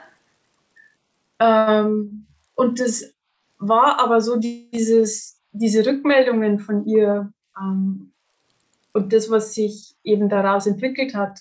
[1.39, 3.13] Ähm, und das
[3.57, 8.11] war aber so dieses, diese Rückmeldungen von ihr ähm,
[8.93, 11.39] und das, was sich eben daraus entwickelt hat,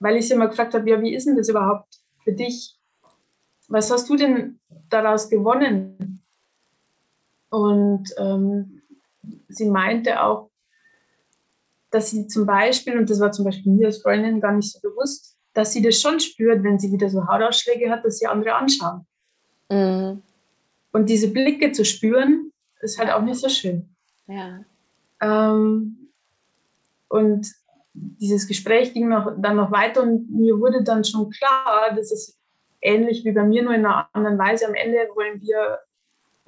[0.00, 2.78] weil ich sie immer gefragt habe, ja, wie ist denn das überhaupt für dich?
[3.68, 4.58] Was hast du denn
[4.88, 6.22] daraus gewonnen?
[7.50, 8.77] Und ähm,
[9.48, 10.50] sie meinte auch,
[11.90, 14.80] dass sie zum Beispiel, und das war zum Beispiel mir als Freundin gar nicht so
[14.80, 18.54] bewusst, dass sie das schon spürt, wenn sie wieder so Hautausschläge hat, dass sie andere
[18.54, 19.06] anschauen.
[19.70, 20.22] Mhm.
[20.92, 23.88] Und diese Blicke zu spüren, ist halt auch nicht so schön.
[24.26, 24.60] Ja.
[25.20, 26.10] Ähm,
[27.08, 27.48] und
[27.92, 32.38] dieses Gespräch ging noch, dann noch weiter und mir wurde dann schon klar, das ist
[32.80, 34.66] ähnlich wie bei mir, nur in einer anderen Weise.
[34.66, 35.80] Am Ende wollen wir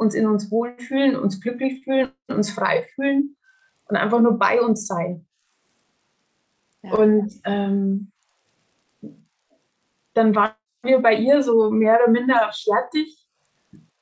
[0.00, 3.36] uns in uns wohlfühlen, uns glücklich fühlen, uns frei fühlen
[3.84, 5.26] und einfach nur bei uns sein.
[6.82, 6.94] Ja.
[6.94, 8.10] Und ähm,
[10.14, 13.28] dann waren wir bei ihr so mehr oder minder fertig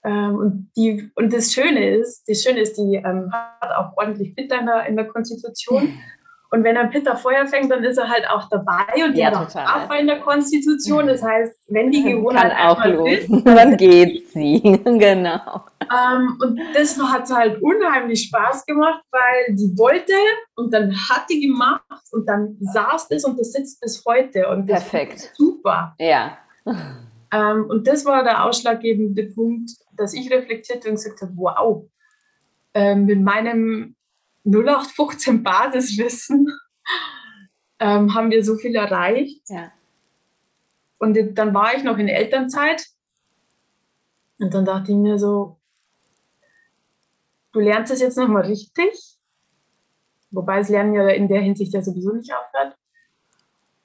[0.05, 4.37] ähm, und, die, und das Schöne ist, das Schöne ist, die ähm, hat auch ordentlich
[4.37, 5.99] Pitta in der, in der Konstitution.
[6.51, 9.27] Und wenn er Pitta Feuer fängt, dann ist er halt auch dabei und die ja,
[9.27, 11.07] hat auch Traffer in der Konstitution.
[11.07, 13.11] Das heißt, wenn die Gewohnheit Kann auch los.
[13.11, 14.61] ist, dann, geht sie.
[14.85, 15.65] genau.
[15.83, 20.15] Ähm, und das hat halt unheimlich Spaß gemacht, weil die wollte
[20.57, 21.83] und dann hat die gemacht
[22.13, 24.49] und dann saß es und das sitzt bis heute.
[24.49, 25.33] Und das Perfekt.
[25.35, 25.95] super.
[25.99, 26.39] Ja.
[27.33, 31.85] Ähm, und das war der ausschlaggebende Punkt, dass ich reflektierte und gesagt habe, wow,
[32.73, 33.97] äh, mit meinem
[34.45, 36.47] 0815 Basiswissen
[37.79, 39.43] ähm, haben wir so viel erreicht.
[39.49, 39.73] Ja.
[40.99, 42.87] Und dann war ich noch in Elternzeit
[44.39, 45.59] und dann dachte ich mir so,
[47.53, 49.19] du lernst es jetzt nochmal richtig,
[50.31, 52.77] wobei das Lernen ja in der Hinsicht ja sowieso nicht aufhört.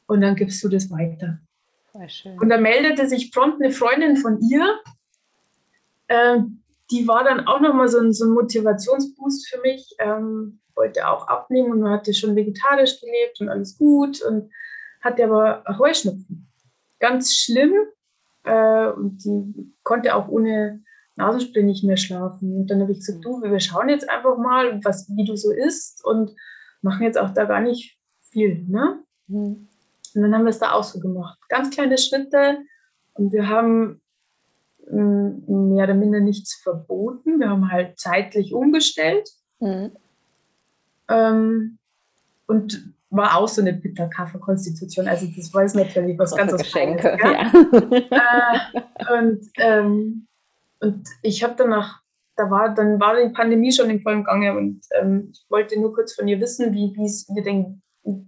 [0.06, 1.40] Und dann gibst du das weiter.
[2.40, 4.80] Und da meldete sich prompt eine Freundin von ihr,
[6.10, 9.96] ähm, die war dann auch nochmal so ein, so ein Motivationsboost für mich.
[10.00, 14.52] Ähm, wollte auch abnehmen und hatte schon vegetarisch gelebt und alles gut und
[15.02, 16.50] hatte aber Heuschnupfen.
[17.00, 17.74] Ganz schlimm.
[18.44, 20.84] Äh, und die konnte auch ohne
[21.16, 22.56] Nasenspray nicht mehr schlafen.
[22.56, 25.52] Und dann habe ich gesagt, du, wir schauen jetzt einfach mal, was, wie du so
[25.52, 26.32] isst und
[26.82, 28.66] machen jetzt auch da gar nicht viel.
[28.68, 29.04] Ne?
[29.28, 29.68] Mhm.
[30.16, 31.40] Und dann haben wir es da auch so gemacht.
[31.50, 32.60] Ganz kleine Schritte.
[33.14, 34.02] Und wir haben
[34.92, 37.40] mehr oder minder nichts verboten.
[37.40, 39.30] Wir haben halt zeitlich umgestellt.
[39.60, 39.92] Mhm.
[41.10, 41.78] Ähm,
[42.48, 45.08] und war auch so eine Bitter-Kaffee-Konstitution.
[45.08, 47.18] Also das war jetzt natürlich was ganz Geschenke.
[47.22, 47.52] Ja.
[48.72, 50.28] äh, und, ähm,
[50.80, 52.02] und ich habe danach,
[52.36, 55.94] da war, dann war die Pandemie schon im vollen Gange und ähm, ich wollte nur
[55.94, 57.82] kurz von ihr wissen, wie es ihr denn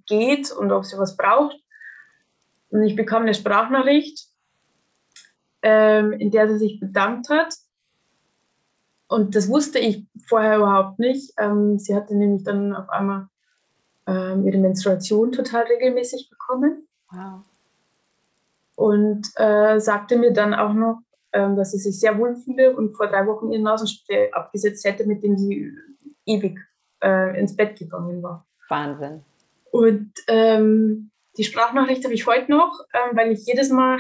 [0.06, 1.58] geht und ob sie was braucht.
[2.70, 4.28] Und ich bekam eine Sprachnachricht,
[5.66, 7.56] ähm, in der sie sich bedankt hat.
[9.08, 11.34] Und das wusste ich vorher überhaupt nicht.
[11.38, 13.28] Ähm, sie hatte nämlich dann auf einmal
[14.06, 16.88] ähm, ihre Menstruation total regelmäßig bekommen.
[17.10, 17.42] Wow.
[18.76, 21.00] Und äh, sagte mir dann auch noch,
[21.34, 25.08] ähm, dass sie sich sehr wohl fühle und vor drei Wochen ihren Nasenspray abgesetzt hätte,
[25.08, 25.72] mit dem sie
[26.28, 26.60] ewig
[27.04, 28.46] äh, ins Bett gegangen war.
[28.70, 29.24] Wahnsinn.
[29.72, 33.98] Und ähm, die Sprachnachricht habe ich heute noch, ähm, weil ich jedes Mal,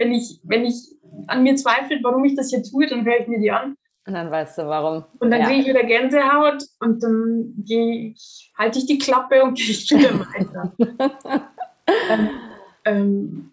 [0.00, 3.28] wenn ich, wenn ich an mir zweifle, warum ich das hier tue, dann höre ich
[3.28, 3.76] mir die an.
[4.06, 5.04] Und dann weißt du warum.
[5.18, 5.46] Und dann ja.
[5.46, 10.72] kriege ich wieder Gänsehaut und dann ich, halte ich die Klappe und gehe wieder weiter.
[12.10, 12.30] ähm,
[12.86, 13.52] ähm,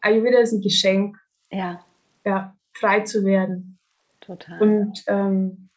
[0.00, 1.16] Ayurveda ist ein Geschenk.
[1.50, 1.84] Ja.
[2.24, 3.78] Ja, frei zu werden.
[4.20, 4.62] Total.
[4.62, 5.70] Und ähm,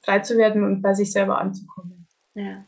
[0.00, 2.06] frei zu werden und bei sich selber anzukommen.
[2.34, 2.64] Ja.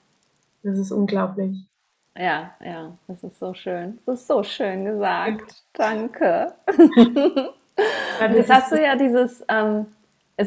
[0.65, 1.70] Das ist unglaublich.
[2.19, 3.99] Ja, ja, das ist so schön.
[4.07, 5.63] Das ist so schön gesagt.
[5.73, 6.53] Danke.
[8.35, 9.87] Jetzt hast du ja dieses, ähm,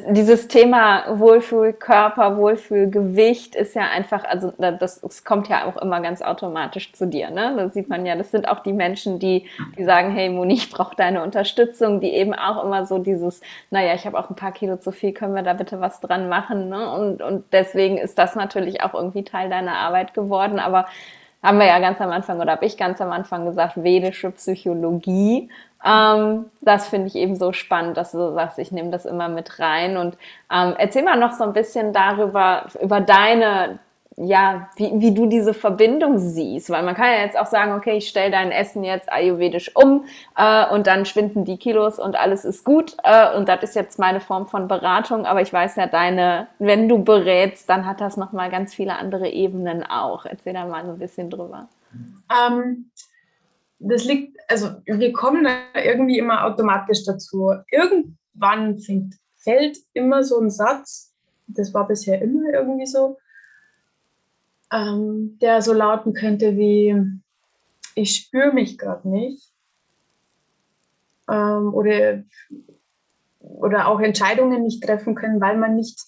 [0.09, 5.77] dieses Thema Wohlfühl, Körper, Wohlfühl, Gewicht ist ja einfach, also das, das, kommt ja auch
[5.77, 7.29] immer ganz automatisch zu dir.
[7.29, 7.53] Ne?
[7.55, 9.47] Das sieht man ja, das sind auch die Menschen, die,
[9.77, 13.93] die sagen, hey Moni, ich brauche deine Unterstützung, die eben auch immer so dieses, naja,
[13.93, 16.69] ich habe auch ein paar Kilo zu viel, können wir da bitte was dran machen?
[16.69, 16.91] Ne?
[16.91, 20.59] Und, und deswegen ist das natürlich auch irgendwie Teil deiner Arbeit geworden.
[20.59, 20.85] Aber
[21.43, 25.49] haben wir ja ganz am Anfang oder habe ich ganz am Anfang gesagt, vedische Psychologie.
[25.85, 29.27] Ähm, das finde ich eben so spannend, dass du so sagst, ich nehme das immer
[29.27, 29.97] mit rein.
[29.97, 30.17] Und
[30.51, 33.79] ähm, erzähl mal noch so ein bisschen darüber, über deine,
[34.15, 36.69] ja, wie, wie du diese Verbindung siehst.
[36.69, 40.05] Weil man kann ja jetzt auch sagen, okay, ich stelle dein Essen jetzt ayurvedisch um
[40.37, 42.95] äh, und dann schwinden die Kilos und alles ist gut.
[43.03, 45.25] Äh, und das ist jetzt meine Form von Beratung.
[45.25, 49.29] Aber ich weiß ja, deine, wenn du berätst, dann hat das nochmal ganz viele andere
[49.29, 50.25] Ebenen auch.
[50.25, 51.67] Erzähl da mal so ein bisschen drüber.
[52.29, 52.91] Ähm,
[53.79, 57.53] das liegt, also wir kommen da irgendwie immer automatisch dazu.
[57.69, 61.13] Irgendwann fängt, fällt immer so ein Satz,
[61.47, 63.17] das war bisher immer irgendwie so,
[64.73, 66.95] ähm, der so lauten könnte wie,
[67.95, 69.51] ich spüre mich gerade nicht.
[71.29, 72.23] Ähm, oder,
[73.39, 76.01] oder auch Entscheidungen nicht treffen können, weil man nicht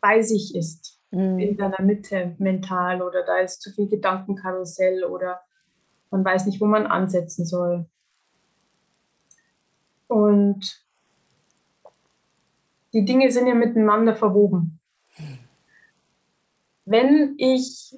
[0.00, 1.38] bei sich ist, mhm.
[1.38, 5.40] in seiner Mitte mental oder da ist zu viel Gedankenkarussell oder
[6.10, 7.86] man weiß nicht, wo man ansetzen soll.
[10.06, 10.82] Und
[12.94, 14.80] die Dinge sind ja miteinander verwoben.
[16.88, 17.94] Wenn ich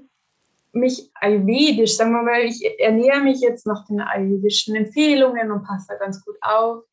[0.73, 5.87] mich ayurvedisch, sagen wir mal, ich ernähre mich jetzt nach den ayurvedischen Empfehlungen und passe
[5.89, 6.85] da ganz gut auf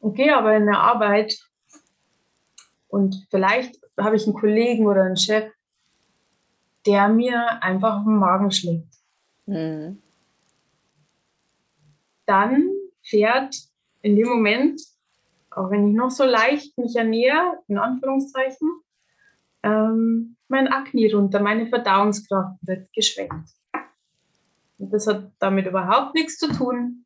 [0.00, 1.38] und gehe aber in der Arbeit
[2.88, 5.50] und vielleicht habe ich einen Kollegen oder einen Chef,
[6.86, 8.94] der mir einfach auf den Magen schlägt.
[9.46, 10.02] Mhm
[12.26, 12.70] dann
[13.02, 13.54] fährt
[14.00, 14.80] in dem Moment,
[15.50, 18.68] auch wenn ich noch so leicht mich ernähre, in Anführungszeichen,
[19.62, 23.32] ähm, mein Akne runter, meine Verdauungskraft wird geschwächt.
[24.78, 27.04] Und das hat damit überhaupt nichts zu tun,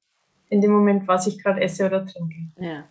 [0.49, 2.37] in dem Moment, was ich gerade esse oder trinke.
[2.59, 2.85] Ja.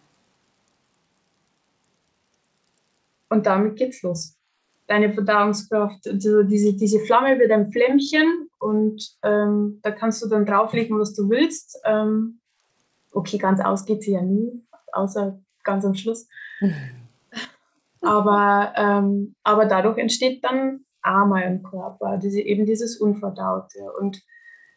[3.29, 4.37] Und damit geht's los.
[4.87, 10.45] Deine Verdauungskraft, also diese, diese Flamme wird ein Flämmchen und ähm, da kannst du dann
[10.45, 11.79] drauflegen, was du willst.
[11.85, 12.39] Ähm,
[13.11, 16.27] okay, ganz aus geht sie ja nie, außer ganz am Schluss.
[18.05, 23.91] aber, ähm, aber dadurch entsteht dann Armer im Körper, diese, eben dieses Unverdaute.
[23.99, 24.21] Und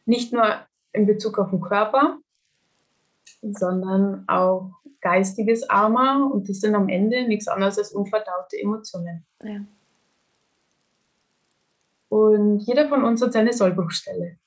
[0.05, 0.45] nicht nur
[0.93, 2.19] in Bezug auf den Körper,
[3.43, 6.31] sondern auch geistiges Armer.
[6.33, 9.25] Und das sind am Ende nichts anderes als unverdaute Emotionen.
[9.43, 9.61] Ja.
[12.09, 14.38] Und jeder von uns hat seine Sollbruchstelle.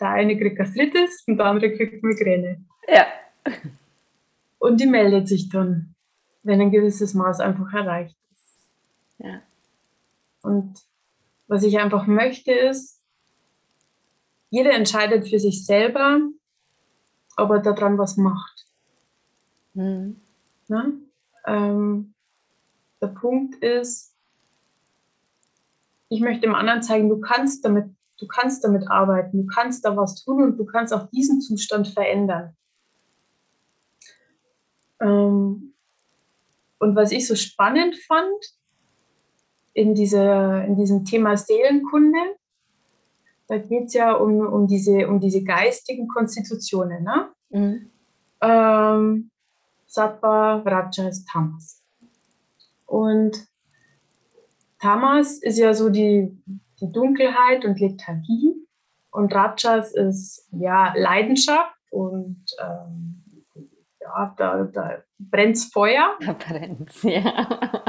[0.00, 2.64] Der eine kriegt Gastritis und der andere kriegt Migräne.
[2.88, 3.06] Ja.
[4.58, 5.91] Und die meldet sich dann,
[6.42, 8.70] wenn ein gewisses Maß einfach erreicht ist.
[9.18, 9.42] Ja.
[10.42, 10.80] Und
[11.46, 13.00] was ich einfach möchte ist,
[14.50, 16.20] jeder entscheidet für sich selber,
[17.36, 18.66] ob er daran was macht.
[19.74, 20.20] Mhm.
[21.46, 22.14] Ähm,
[23.00, 24.14] der Punkt ist,
[26.08, 27.86] ich möchte dem anderen zeigen, du kannst damit,
[28.18, 31.88] du kannst damit arbeiten, du kannst da was tun und du kannst auch diesen Zustand
[31.88, 32.54] verändern.
[35.00, 35.71] Ähm,
[36.82, 38.44] und was ich so spannend fand
[39.72, 42.18] in, diese, in diesem Thema Seelenkunde,
[43.46, 47.04] da geht es ja um, um, diese, um diese geistigen Konstitutionen.
[47.04, 47.28] Ne?
[47.50, 47.90] Mhm.
[48.40, 49.30] Ähm,
[49.86, 51.84] Sattva, Rajas, Tamas.
[52.86, 53.46] Und
[54.80, 56.36] Tamas ist ja so die,
[56.80, 58.56] die Dunkelheit und Lethargie.
[59.12, 63.21] Und Rajas ist ja Leidenschaft und ähm,
[64.14, 66.16] ja, da, da brennt Feuer.
[66.20, 67.84] Da brennt ja.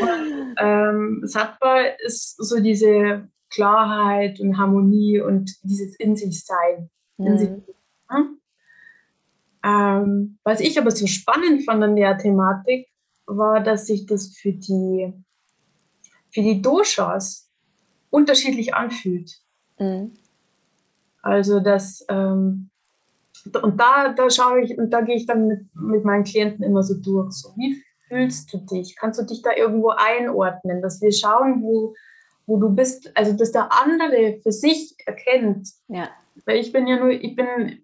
[0.00, 6.90] und, ähm, Sattva ist so diese Klarheit und Harmonie und dieses In sich Sein.
[7.18, 7.26] Mhm.
[7.26, 7.50] In sich,
[8.10, 8.26] ja?
[9.64, 12.88] ähm, was ich aber so spannend fand an der Thematik,
[13.26, 15.12] war, dass sich das für die,
[16.30, 17.50] für die Doshas
[18.10, 19.40] unterschiedlich anfühlt.
[19.78, 20.12] Mhm.
[21.22, 22.70] Also das, ähm,
[23.46, 26.82] und da, da schaue ich und da gehe ich dann mit, mit meinen Klienten immer
[26.82, 27.32] so durch.
[27.32, 28.96] So, wie fühlst du dich?
[28.96, 31.94] Kannst du dich da irgendwo einordnen, dass wir schauen, wo,
[32.46, 35.70] wo du bist, also dass der andere für sich erkennt.
[35.88, 36.10] Ja.
[36.44, 37.82] Weil ich bin ja nur, ich bin,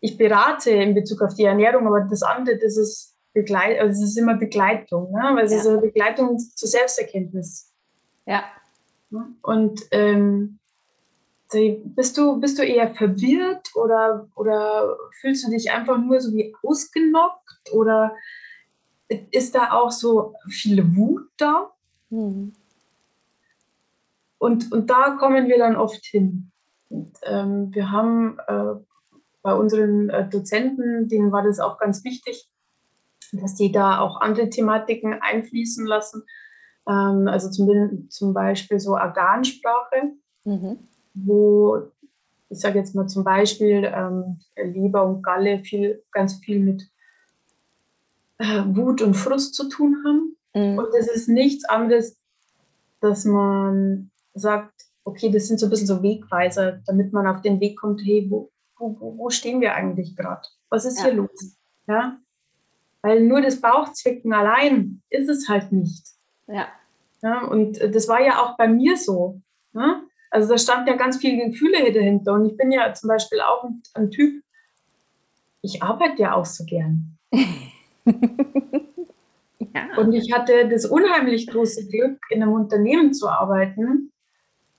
[0.00, 4.10] ich berate in Bezug auf die Ernährung, aber das andere, das ist Begleit, also es
[4.10, 5.32] ist immer Begleitung, ne?
[5.34, 5.58] weil es ja.
[5.58, 7.72] ist eine Begleitung zur Selbsterkenntnis.
[8.26, 8.44] Ja.
[9.42, 10.58] Und ähm,
[11.84, 16.54] bist du, bist du eher verwirrt oder, oder fühlst du dich einfach nur so wie
[16.62, 18.14] ausgenockt oder
[19.30, 21.70] ist da auch so viel Wut da?
[22.10, 22.52] Mhm.
[24.38, 26.50] Und, und da kommen wir dann oft hin.
[26.88, 28.74] Und, ähm, wir haben äh,
[29.42, 32.48] bei unseren äh, Dozenten, denen war das auch ganz wichtig,
[33.32, 36.24] dass die da auch andere Thematiken einfließen lassen.
[36.88, 40.12] Ähm, also zum, zum Beispiel so Organsprache,
[40.44, 40.78] mhm.
[41.14, 41.90] Wo
[42.54, 46.88] ich sage jetzt mal zum Beispiel ähm, Leber und Galle viel, ganz viel mit
[48.38, 50.36] äh, Wut und Frust zu tun haben.
[50.54, 50.78] Mhm.
[50.78, 52.16] Und das ist nichts anderes,
[53.00, 54.72] dass man sagt,
[55.04, 58.26] okay, das sind so ein bisschen so Wegweiser, damit man auf den Weg kommt, hey,
[58.30, 60.42] wo, wo, wo stehen wir eigentlich gerade?
[60.70, 61.06] Was ist ja.
[61.06, 61.56] hier los?
[61.86, 62.18] Ja?
[63.02, 66.06] Weil nur das Bauchzwicken allein ist es halt nicht.
[66.46, 66.68] Ja.
[67.20, 69.40] ja und das war ja auch bei mir so.
[69.74, 70.02] Ja?
[70.34, 72.32] Also da stand ja ganz viele Gefühle dahinter.
[72.32, 74.42] Und ich bin ja zum Beispiel auch ein, ein Typ,
[75.62, 77.16] ich arbeite ja auch so gern.
[77.32, 77.44] ja.
[79.96, 84.10] Und ich hatte das unheimlich große Glück, in einem Unternehmen zu arbeiten,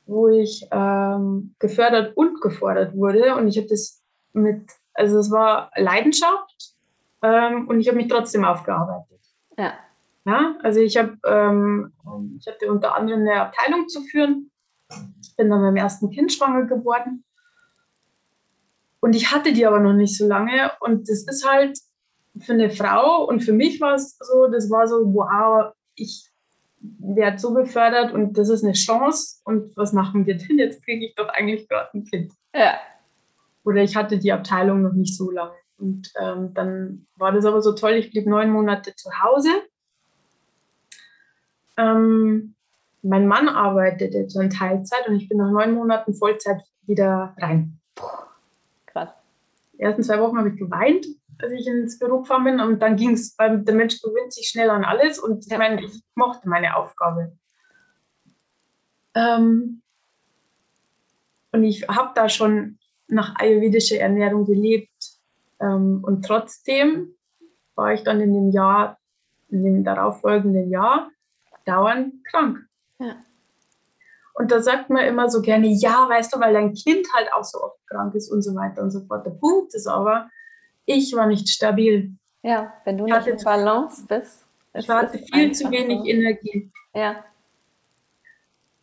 [0.05, 3.37] wo ich ähm, gefördert und gefordert wurde.
[3.37, 6.73] Und ich habe das mit, also es war Leidenschaft
[7.21, 9.21] ähm, und ich habe mich trotzdem aufgearbeitet.
[9.57, 9.73] Ja.
[10.25, 11.93] Ja, also ich habe, ähm,
[12.39, 14.51] ich hatte unter anderem eine Abteilung zu führen,
[15.37, 17.23] bin dann beim ersten Kind schwanger geworden.
[18.99, 20.71] Und ich hatte die aber noch nicht so lange.
[20.79, 21.77] Und das ist halt
[22.39, 26.29] für eine Frau und für mich war es so, das war so, wow, ich
[26.79, 30.57] werde so befördert und das ist eine Chance und was machen wir denn?
[30.57, 32.33] Jetzt kriege ich doch eigentlich gerade ein Kind.
[32.53, 32.75] Ja.
[33.63, 35.55] Oder ich hatte die Abteilung noch nicht so lange.
[35.77, 39.49] Und ähm, dann war das aber so toll, ich blieb neun Monate zu Hause.
[41.77, 42.54] Ähm,
[43.05, 47.79] mein Mann arbeitete jetzt in Teilzeit und ich bin nach neun Monaten Vollzeit wieder rein.
[48.87, 49.09] krass.
[49.73, 51.05] Die ersten zwei Wochen habe ich geweint,
[51.37, 54.47] als ich ins Büro gefahren bin und dann ging es, weil der Mensch gewöhnt sich
[54.47, 57.37] schnell an alles und ich meine, ich mochte meine Aufgabe.
[59.13, 59.81] Ähm,
[61.51, 65.19] und ich habe da schon nach ayurvedischer Ernährung gelebt.
[65.61, 67.15] Ähm, und trotzdem
[67.75, 68.97] war ich dann in dem Jahr,
[69.49, 71.11] in dem darauffolgenden Jahr,
[71.65, 72.65] dauernd krank.
[72.99, 73.17] Ja.
[74.33, 77.43] Und da sagt man immer so gerne, ja, weißt du, weil dein Kind halt auch
[77.43, 79.25] so oft krank ist und so weiter und so fort.
[79.25, 80.29] Der Punkt ist aber,
[80.85, 82.13] ich war nicht stabil.
[82.43, 84.45] Ja, wenn du nicht in Balance bist.
[84.73, 86.05] Ich hatte viel zu wenig so.
[86.05, 86.71] Energie.
[86.93, 87.23] Ja.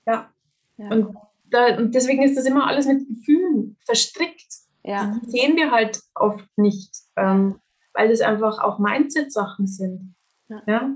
[0.06, 0.30] ja.
[0.78, 0.88] Ja.
[0.90, 1.16] Und,
[1.50, 4.52] da, und deswegen ist das immer alles mit Gefühlen verstrickt.
[4.84, 5.18] Ja.
[5.22, 7.60] Die sehen wir halt oft nicht, ähm,
[7.92, 10.14] weil das einfach auch Mindset-Sachen sind.
[10.48, 10.62] Ja.
[10.66, 10.90] ja?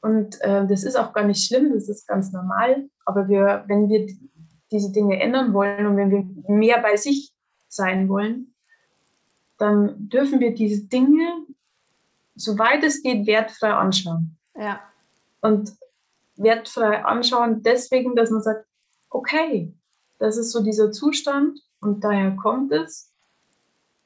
[0.00, 2.88] Und äh, das ist auch gar nicht schlimm, das ist ganz normal.
[3.04, 4.06] Aber wir, wenn wir
[4.70, 7.32] diese Dinge ändern wollen und wenn wir mehr bei sich
[7.68, 8.54] sein wollen,
[9.58, 11.44] dann dürfen wir diese Dinge,
[12.34, 14.36] soweit es geht, wertfrei anschauen.
[14.54, 14.80] Ja.
[15.40, 15.72] Und
[16.36, 18.66] wertfrei anschauen deswegen, dass man sagt,
[19.10, 19.72] okay,
[20.18, 23.12] das ist so dieser Zustand und daher kommt es.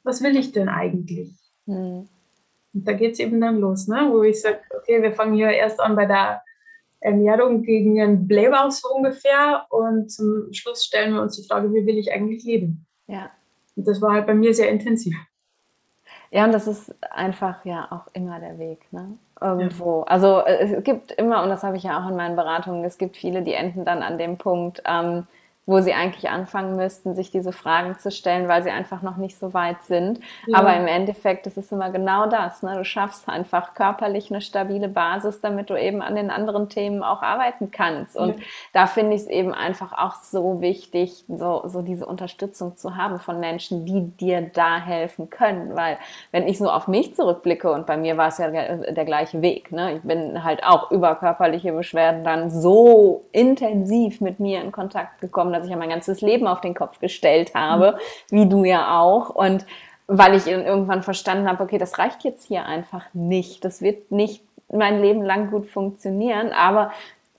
[0.02, 1.34] Was will ich denn eigentlich?
[1.66, 2.08] Mhm.
[2.72, 4.08] Und da geht es eben dann los, ne?
[4.10, 6.42] wo ich sage, okay, wir fangen hier erst an bei der
[7.00, 11.86] Ernährung gegen den Blähbauch so ungefähr und zum Schluss stellen wir uns die Frage, wie
[11.86, 12.86] will ich eigentlich leben?
[13.06, 13.30] Ja.
[13.74, 15.16] Und das war halt bei mir sehr intensiv.
[16.30, 19.18] Ja, und das ist einfach ja auch immer der Weg, ne?
[19.40, 20.00] Irgendwo.
[20.00, 20.04] Ja.
[20.04, 22.98] Also äh, es gibt immer, und das habe ich ja auch in meinen Beratungen, es
[22.98, 25.26] gibt viele, die enden dann an dem Punkt, ähm,
[25.66, 29.38] wo sie eigentlich anfangen müssten, sich diese Fragen zu stellen, weil sie einfach noch nicht
[29.38, 30.18] so weit sind.
[30.46, 30.58] Ja.
[30.58, 32.62] Aber im Endeffekt ist es immer genau das.
[32.62, 32.74] Ne?
[32.76, 37.22] Du schaffst einfach körperlich eine stabile Basis, damit du eben an den anderen Themen auch
[37.22, 38.16] arbeiten kannst.
[38.16, 38.44] Und ja.
[38.72, 43.20] da finde ich es eben einfach auch so wichtig, so, so diese Unterstützung zu haben
[43.20, 45.76] von Menschen, die dir da helfen können.
[45.76, 45.98] Weil
[46.32, 49.40] wenn ich so auf mich zurückblicke und bei mir war es ja der, der gleiche
[49.40, 49.70] Weg.
[49.70, 49.96] Ne?
[49.96, 55.49] Ich bin halt auch über körperliche Beschwerden dann so intensiv mit mir in Kontakt gekommen,
[55.52, 57.98] dass ich ja mein ganzes Leben auf den Kopf gestellt habe,
[58.30, 58.36] mhm.
[58.36, 59.30] wie du ja auch.
[59.30, 59.66] Und
[60.06, 63.64] weil ich irgendwann verstanden habe, okay, das reicht jetzt hier einfach nicht.
[63.64, 64.42] Das wird nicht
[64.72, 66.90] mein Leben lang gut funktionieren, aber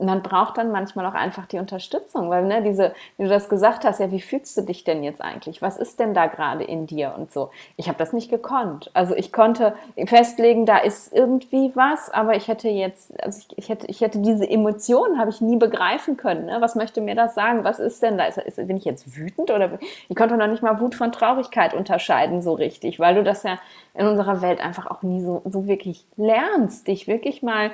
[0.01, 3.85] man braucht dann manchmal auch einfach die Unterstützung, weil ne, diese, wie du das gesagt
[3.85, 5.61] hast, ja, wie fühlst du dich denn jetzt eigentlich?
[5.61, 7.51] Was ist denn da gerade in dir und so?
[7.77, 8.89] Ich habe das nicht gekonnt.
[8.93, 9.75] Also ich konnte
[10.05, 14.19] festlegen, da ist irgendwie was, aber ich hätte jetzt, also ich, ich hätte, ich hätte
[14.19, 16.45] diese Emotionen habe ich nie begreifen können.
[16.45, 16.57] Ne?
[16.59, 17.63] Was möchte mir das sagen?
[17.63, 18.25] Was ist denn da?
[18.25, 19.79] Ist, ist, bin ich jetzt wütend oder
[20.09, 23.59] ich konnte noch nicht mal Wut von Traurigkeit unterscheiden so richtig, weil du das ja
[23.93, 27.71] in unserer Welt einfach auch nie so, so wirklich lernst, dich wirklich mal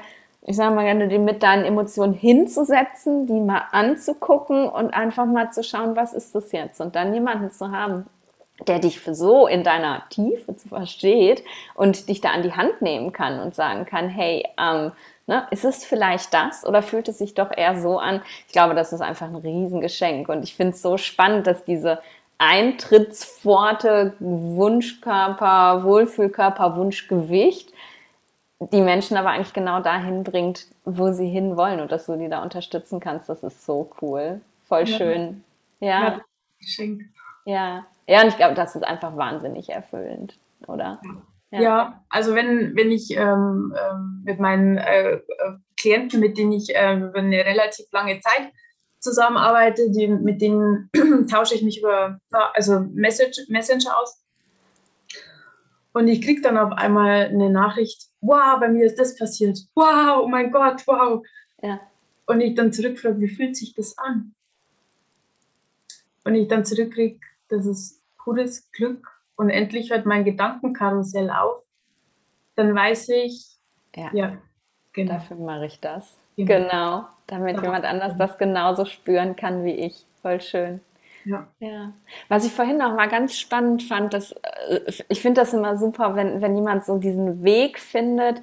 [0.49, 5.51] ich sage mal gerne, die mit deinen Emotionen hinzusetzen, die mal anzugucken und einfach mal
[5.51, 6.79] zu schauen, was ist das jetzt?
[6.79, 8.05] Und dann jemanden zu haben,
[8.65, 11.43] der dich so in deiner Tiefe versteht
[11.75, 14.93] und dich da an die Hand nehmen kann und sagen kann, hey, ähm,
[15.27, 18.21] ne, ist es vielleicht das oder fühlt es sich doch eher so an?
[18.47, 21.99] Ich glaube, das ist einfach ein Riesengeschenk und ich finde es so spannend, dass diese
[22.37, 27.73] Eintrittspforte Wunschkörper, Wohlfühlkörper, Wunschgewicht
[28.59, 32.41] die Menschen aber eigentlich genau dahin bringt, wo sie hinwollen und dass du die da
[32.41, 33.29] unterstützen kannst.
[33.29, 34.41] Das ist so cool.
[34.67, 34.97] Voll ja.
[34.97, 35.43] schön.
[35.79, 36.21] Ja.
[36.59, 37.03] Geschenk.
[37.45, 37.85] Ja.
[38.07, 41.01] Ja, und ich glaube, das ist einfach wahnsinnig erfüllend, oder?
[41.51, 45.21] Ja, ja also wenn, wenn ich ähm, ähm mit meinen äh, äh,
[45.77, 48.51] Klienten, mit denen ich äh, über eine relativ lange Zeit
[48.99, 50.89] zusammenarbeite, die, mit denen
[51.31, 54.21] tausche ich mich über also Message, Messenger aus.
[55.93, 59.59] Und ich kriege dann auf einmal eine Nachricht, wow, bei mir ist das passiert.
[59.75, 61.25] Wow, oh mein Gott, wow.
[61.61, 61.79] Ja.
[62.25, 64.33] Und ich dann zurückfrage, wie fühlt sich das an?
[66.23, 69.07] Und ich dann zurückkriege, das ist pures Glück
[69.37, 71.63] und endlich hört mein Gedankenkarussell auf.
[72.55, 73.45] Dann weiß ich,
[73.95, 74.37] ja, ja
[74.91, 75.13] genau.
[75.13, 76.17] dafür mache ich das.
[76.35, 77.63] Genau, genau damit ja.
[77.63, 80.05] jemand anders das genauso spüren kann wie ich.
[80.21, 80.81] Voll schön.
[81.27, 81.47] Ja.
[81.59, 81.93] ja.
[82.29, 86.15] Was ich vorhin noch mal ganz spannend fand, dass äh, ich finde das immer super,
[86.15, 88.41] wenn, wenn jemand so diesen Weg findet,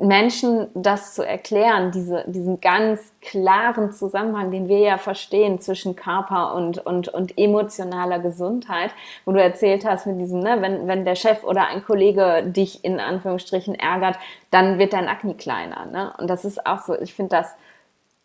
[0.00, 6.54] Menschen das zu erklären, diese, diesen ganz klaren Zusammenhang, den wir ja verstehen zwischen Körper
[6.54, 8.90] und, und, und emotionaler Gesundheit,
[9.26, 12.84] wo du erzählt hast mit diesem, ne, wenn, wenn der Chef oder ein Kollege dich
[12.84, 14.16] in Anführungsstrichen ärgert,
[14.50, 15.84] dann wird dein Akne kleiner.
[15.84, 16.14] Ne?
[16.16, 17.54] Und das ist auch so, ich finde das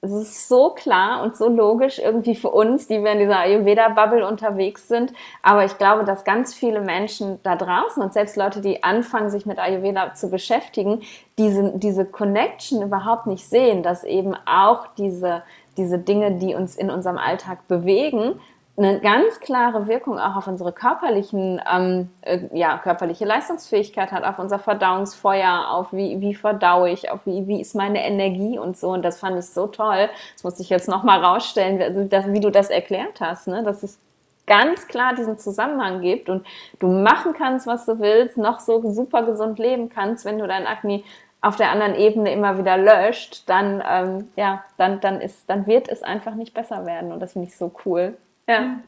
[0.01, 4.27] es ist so klar und so logisch irgendwie für uns, die wir in dieser Ayurveda-Bubble
[4.27, 5.11] unterwegs sind.
[5.41, 9.47] Aber ich glaube, dass ganz viele Menschen da draußen und selbst Leute, die anfangen, sich
[9.47, 11.01] mit Ayurveda zu beschäftigen,
[11.39, 15.41] diese, diese Connection überhaupt nicht sehen, dass eben auch diese,
[15.77, 18.39] diese Dinge, die uns in unserem Alltag bewegen,
[18.77, 24.37] eine ganz klare Wirkung auch auf unsere körperlichen, ähm, äh, ja, körperliche Leistungsfähigkeit hat, auf
[24.37, 28.89] unser Verdauungsfeuer, auf wie, wie verdaue ich, auf wie, wie ist meine Energie und so.
[28.89, 30.09] Und das fand ich so toll.
[30.33, 33.63] Das musste ich jetzt nochmal rausstellen, also das, wie du das erklärt hast, ne?
[33.63, 33.99] dass es
[34.45, 36.45] ganz klar diesen Zusammenhang gibt und
[36.79, 40.67] du machen kannst, was du willst, noch so super gesund leben kannst, wenn du dein
[40.67, 41.03] Akne
[41.41, 45.89] auf der anderen Ebene immer wieder löscht, dann, ähm, ja, dann, dann, ist, dann wird
[45.89, 47.11] es einfach nicht besser werden.
[47.11, 48.17] Und das finde ich so cool.
[48.47, 48.81] Ja.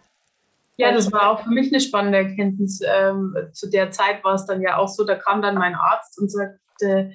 [0.77, 2.79] Ja, das war auch für mich eine spannende Erkenntnis.
[2.85, 6.17] Ähm, zu der Zeit war es dann ja auch so, da kam dann mein Arzt
[6.17, 7.11] und sagte,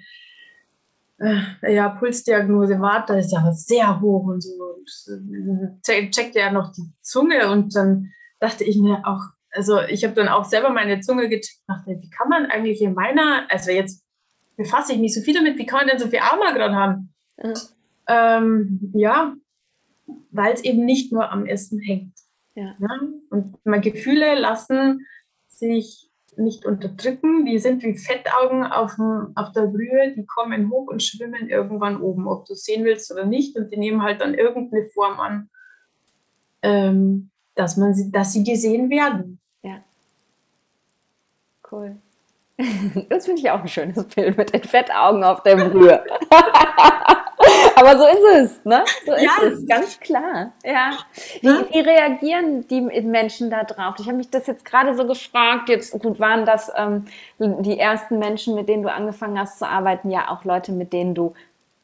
[1.19, 4.53] äh, ja, Pulsdiagnose war, da ist ja sehr hoch und so.
[4.53, 10.05] Und äh, checkte ja noch die Zunge und dann dachte ich mir auch, also ich
[10.05, 13.71] habe dann auch selber meine Zunge gecheckt, dachte, wie kann man eigentlich in meiner, also
[13.71, 14.05] jetzt
[14.57, 17.15] befasse ich mich so viel damit, wie kann man denn so viel Armer gerade haben?
[17.43, 17.55] Mhm.
[18.09, 19.35] Ähm, ja,
[20.31, 22.14] weil es eben nicht nur am Essen hängt.
[22.55, 22.77] Ja.
[23.31, 25.07] Und meine Gefühle lassen
[25.47, 27.47] sich nicht unterdrücken.
[27.47, 32.01] Die sind wie Fettaugen auf, dem, auf der Brühe, die kommen hoch und schwimmen irgendwann
[32.01, 33.57] oben, ob du es sehen willst oder nicht.
[33.57, 35.51] Und die nehmen halt dann irgendeine Form an,
[36.63, 39.41] ähm, dass, man sie, dass sie gesehen werden.
[39.63, 39.83] Ja.
[41.71, 41.97] Cool.
[43.09, 46.05] Das finde ich auch ein schönes Bild mit den Fettaugen auf der Brühe.
[47.85, 48.85] Aber so ist es, ne?
[49.05, 49.31] So ist ja.
[49.47, 50.53] es, ganz klar.
[50.65, 50.93] Ja.
[51.41, 53.97] Wie, wie reagieren die Menschen da drauf?
[53.99, 55.69] Ich habe mich das jetzt gerade so gefragt.
[55.69, 57.05] Jetzt gut, waren das ähm,
[57.39, 61.15] die ersten Menschen, mit denen du angefangen hast zu arbeiten, ja auch Leute, mit denen
[61.15, 61.35] du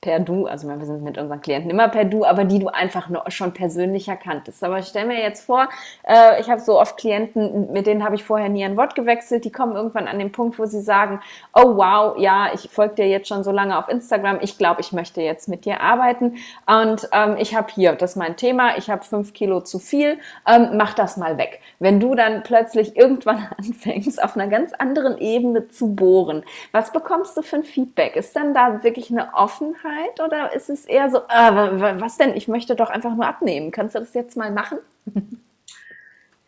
[0.01, 3.11] per Du, also wir sind mit unseren Klienten immer per Du, aber die du einfach
[3.29, 4.65] schon persönlicher kanntest.
[4.65, 5.69] Aber ich stelle mir jetzt vor,
[6.05, 9.45] äh, ich habe so oft Klienten, mit denen habe ich vorher nie ein Wort gewechselt,
[9.45, 11.21] die kommen irgendwann an den Punkt, wo sie sagen,
[11.55, 14.93] oh wow, ja, ich folge dir jetzt schon so lange auf Instagram, ich glaube, ich
[14.93, 16.37] möchte jetzt mit dir arbeiten
[16.67, 20.19] und ähm, ich habe hier, das ist mein Thema, ich habe fünf Kilo zu viel,
[20.47, 21.61] ähm, mach das mal weg.
[21.79, 26.43] Wenn du dann plötzlich irgendwann anfängst, auf einer ganz anderen Ebene zu bohren,
[26.73, 28.17] was bekommst du für ein Feedback?
[28.17, 29.90] Ist dann da wirklich eine Offenheit?
[29.91, 32.35] Dankbarkeit oder ist es eher so, äh, was denn?
[32.35, 33.71] Ich möchte doch einfach nur abnehmen.
[33.71, 34.79] Kannst du das jetzt mal machen?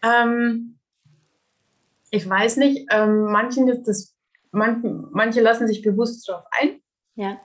[0.04, 0.78] Ähm,
[2.10, 2.88] ich weiß nicht.
[2.90, 4.16] Ähm, manchen ist das,
[4.50, 6.80] man, manche lassen sich bewusst darauf ein.
[7.14, 7.40] Ja.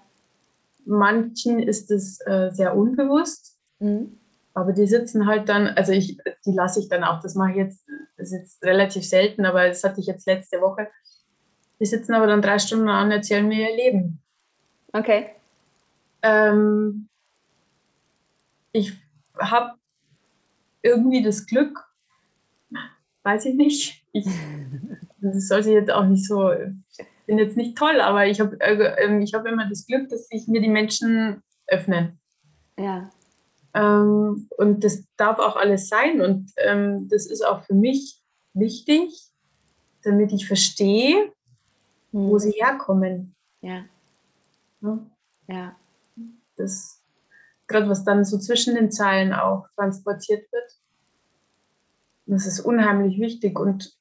[0.84, 3.60] Manchen ist es äh, sehr unbewusst.
[3.78, 4.18] Mhm.
[4.56, 6.18] Aber die sitzen halt dann, also ich,
[6.48, 7.86] die lasse ich dann auch, das mache ich jetzt,
[8.18, 10.88] das ist jetzt relativ selten, aber das hatte ich jetzt letzte Woche.
[11.80, 14.24] Die sitzen aber dann drei Stunden an und erzählen mir ihr Leben.
[14.94, 15.37] Okay.
[16.28, 17.08] Ähm,
[18.74, 18.94] ich
[19.38, 19.78] habe
[20.82, 21.86] irgendwie das Glück,
[23.24, 24.06] weiß ich nicht.
[24.12, 24.26] Ich,
[25.22, 29.24] das sollte jetzt auch nicht so, ich bin jetzt nicht toll, aber ich habe äh,
[29.24, 32.20] ich hab immer das Glück, dass sich mir die Menschen öffnen.
[32.78, 33.10] Ja.
[33.74, 38.22] Ähm, und das darf auch alles sein und ähm, das ist auch für mich
[38.54, 39.14] wichtig,
[40.04, 41.32] damit ich verstehe,
[42.12, 43.36] wo sie herkommen.
[43.62, 43.86] Ja.
[44.82, 45.00] Ja.
[45.48, 45.76] ja
[46.58, 47.02] das,
[47.68, 50.72] gerade was dann so zwischen den Zeilen auch transportiert wird.
[52.26, 53.96] Das ist unheimlich wichtig und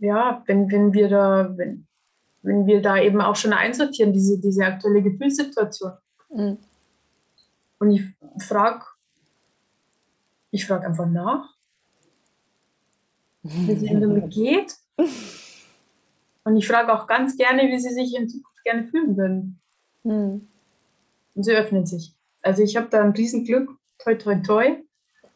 [0.00, 1.86] ja, wenn, wenn wir da, wenn,
[2.42, 5.92] wenn wir da eben auch schon einsortieren, diese, diese aktuelle Gefühlssituation.
[6.30, 6.58] Mhm.
[7.78, 8.02] Und ich
[8.38, 8.84] frage,
[10.50, 11.54] ich frage einfach nach,
[13.42, 14.74] wie es ihnen damit geht.
[16.46, 19.60] Und ich frage auch ganz gerne, wie sie sich in Zukunft gerne fühlen würden.
[20.02, 20.48] Mhm
[21.34, 22.14] und sie öffnen sich.
[22.42, 24.76] Also ich habe da ein Riesenglück, toi, toi, toi.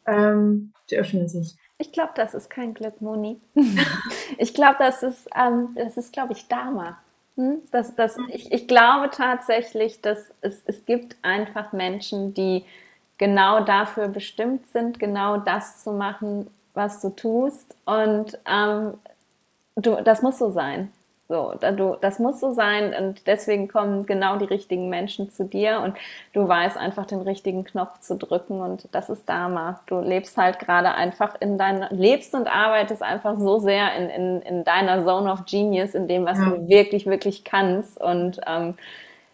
[0.07, 1.57] Ähm, sie öffnen sich.
[1.79, 3.41] Ich glaube, das ist kein Glück, Moni.
[4.39, 6.99] ich glaube, das ist, ähm, ist, glaube ich, Dharma.
[7.37, 7.63] Hm?
[7.71, 12.65] Das, das, ich, ich glaube tatsächlich, dass es, es gibt einfach Menschen, die
[13.17, 17.77] genau dafür bestimmt sind, genau das zu machen, was du tust.
[17.85, 18.95] Und ähm,
[19.77, 20.91] du, das muss so sein.
[21.31, 25.83] So, du, das muss so sein und deswegen kommen genau die richtigen Menschen zu dir
[25.85, 25.95] und
[26.33, 29.81] du weißt einfach den richtigen Knopf zu drücken und das ist Dharma.
[29.89, 34.41] Du lebst halt gerade einfach in deiner, lebst und arbeitest einfach so sehr in, in,
[34.41, 36.47] in deiner Zone of Genius, in dem, was ja.
[36.47, 38.79] du wirklich, wirklich kannst und ähm,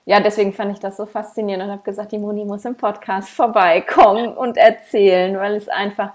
[0.05, 3.29] ja, deswegen fand ich das so faszinierend und habe gesagt, die Moni muss im Podcast
[3.31, 6.11] vorbeikommen und erzählen, weil es einfach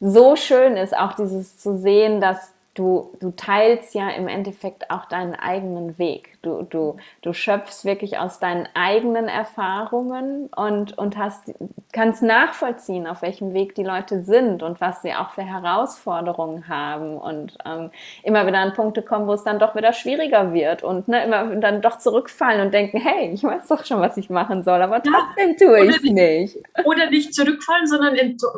[0.00, 5.04] so schön ist, auch dieses zu sehen, dass du, du teilst ja im Endeffekt auch
[5.04, 6.38] deinen eigenen Weg.
[6.40, 11.52] Du, du, du schöpfst wirklich aus deinen eigenen Erfahrungen und, und hast,
[11.92, 17.18] kannst nachvollziehen, auf welchem Weg die Leute sind und was sie auch für Herausforderungen haben
[17.18, 17.90] und ähm,
[18.22, 21.54] immer wieder an Punkte kommen, wo es dann doch wieder schwieriger wird und ne, immer
[21.56, 25.02] dann doch zurückfallen und denken, hey, ich weiß doch schon, was ich machen soll, aber
[25.02, 26.58] trotzdem tue ich es nicht.
[26.84, 28.16] Oder nicht zurückfallen, sondern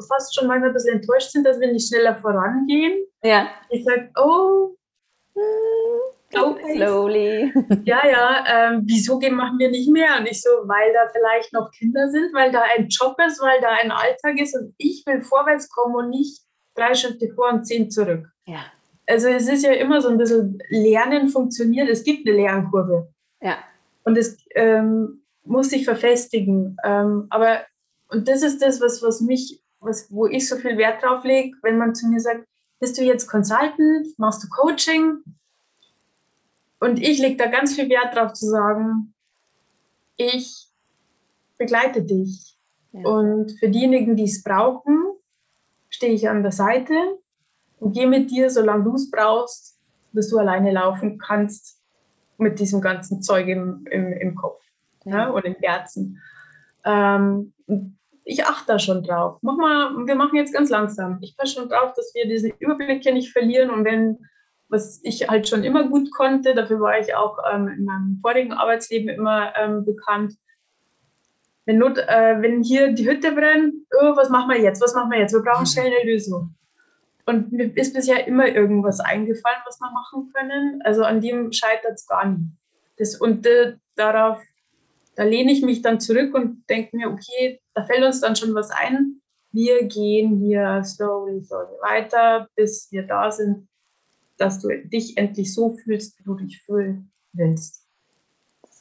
[0.08, 2.94] fast schon manchmal ein bisschen enttäuscht sind, dass wir nicht schneller vorangehen
[3.24, 3.48] ja.
[3.70, 4.76] Ich sage, oh,
[6.34, 7.52] Go slowly.
[7.84, 10.18] Ja, ja, ähm, wieso machen wir nicht mehr?
[10.18, 13.60] Und ich so, weil da vielleicht noch Kinder sind, weil da ein Job ist, weil
[13.60, 16.42] da ein Alltag ist und ich will vorwärts kommen und nicht
[16.74, 18.26] drei Schritte vor und zehn zurück.
[18.46, 18.64] Ja.
[19.06, 21.88] Also es ist ja immer so ein bisschen Lernen funktioniert.
[21.88, 23.12] Es gibt eine Lernkurve.
[23.40, 23.58] Ja.
[24.04, 26.76] Und es ähm, muss sich verfestigen.
[26.84, 27.64] Ähm, aber
[28.08, 31.56] und das ist das, was, was mich, was, wo ich so viel Wert drauf lege,
[31.62, 32.44] wenn man zu mir sagt,
[32.84, 34.06] bist du jetzt Consultant?
[34.18, 35.24] Machst du Coaching?
[36.80, 39.14] Und ich lege da ganz viel Wert drauf zu sagen,
[40.18, 40.68] ich
[41.56, 42.58] begleite dich.
[42.92, 43.08] Ja.
[43.08, 45.02] Und für diejenigen, die es brauchen,
[45.88, 46.92] stehe ich an der Seite
[47.80, 49.80] und gehe mit dir, solange du es brauchst,
[50.12, 51.80] bis du alleine laufen kannst
[52.36, 54.62] mit diesem ganzen Zeug im, im, im Kopf
[55.06, 55.20] ja.
[55.20, 56.20] Ja, und im Herzen.
[56.84, 57.54] Ähm,
[58.24, 59.38] ich achte da schon drauf.
[59.42, 61.18] Mach mal, wir machen jetzt ganz langsam.
[61.20, 63.70] Ich passe schon drauf, dass wir diesen Überblick hier nicht verlieren.
[63.70, 64.18] Und wenn,
[64.68, 68.52] was ich halt schon immer gut konnte, dafür war ich auch ähm, in meinem vorigen
[68.52, 70.34] Arbeitsleben immer ähm, bekannt.
[71.66, 74.82] Wenn, Not, äh, wenn hier die Hütte brennt, oh, was machen wir jetzt?
[74.82, 75.34] Was machen wir jetzt?
[75.34, 76.54] Wir brauchen schnell eine Lösung.
[77.26, 80.80] Und mir ist bisher immer irgendwas eingefallen, was wir machen können.
[80.84, 82.50] Also an dem scheitert es gar nicht.
[82.98, 84.42] Das, und äh, darauf
[85.16, 88.54] da lehne ich mich dann zurück und denke mir, okay, da fällt uns dann schon
[88.54, 89.20] was ein.
[89.52, 93.68] Wir gehen hier slowly, slowly weiter, bis wir da sind,
[94.36, 97.86] dass du dich endlich so fühlst, wie du dich fühlen willst.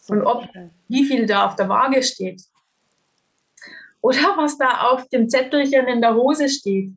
[0.08, 0.48] Und ob,
[0.88, 2.44] wie viel da auf der Waage steht.
[4.02, 6.94] Oder was da auf dem Zettelchen in der Hose steht,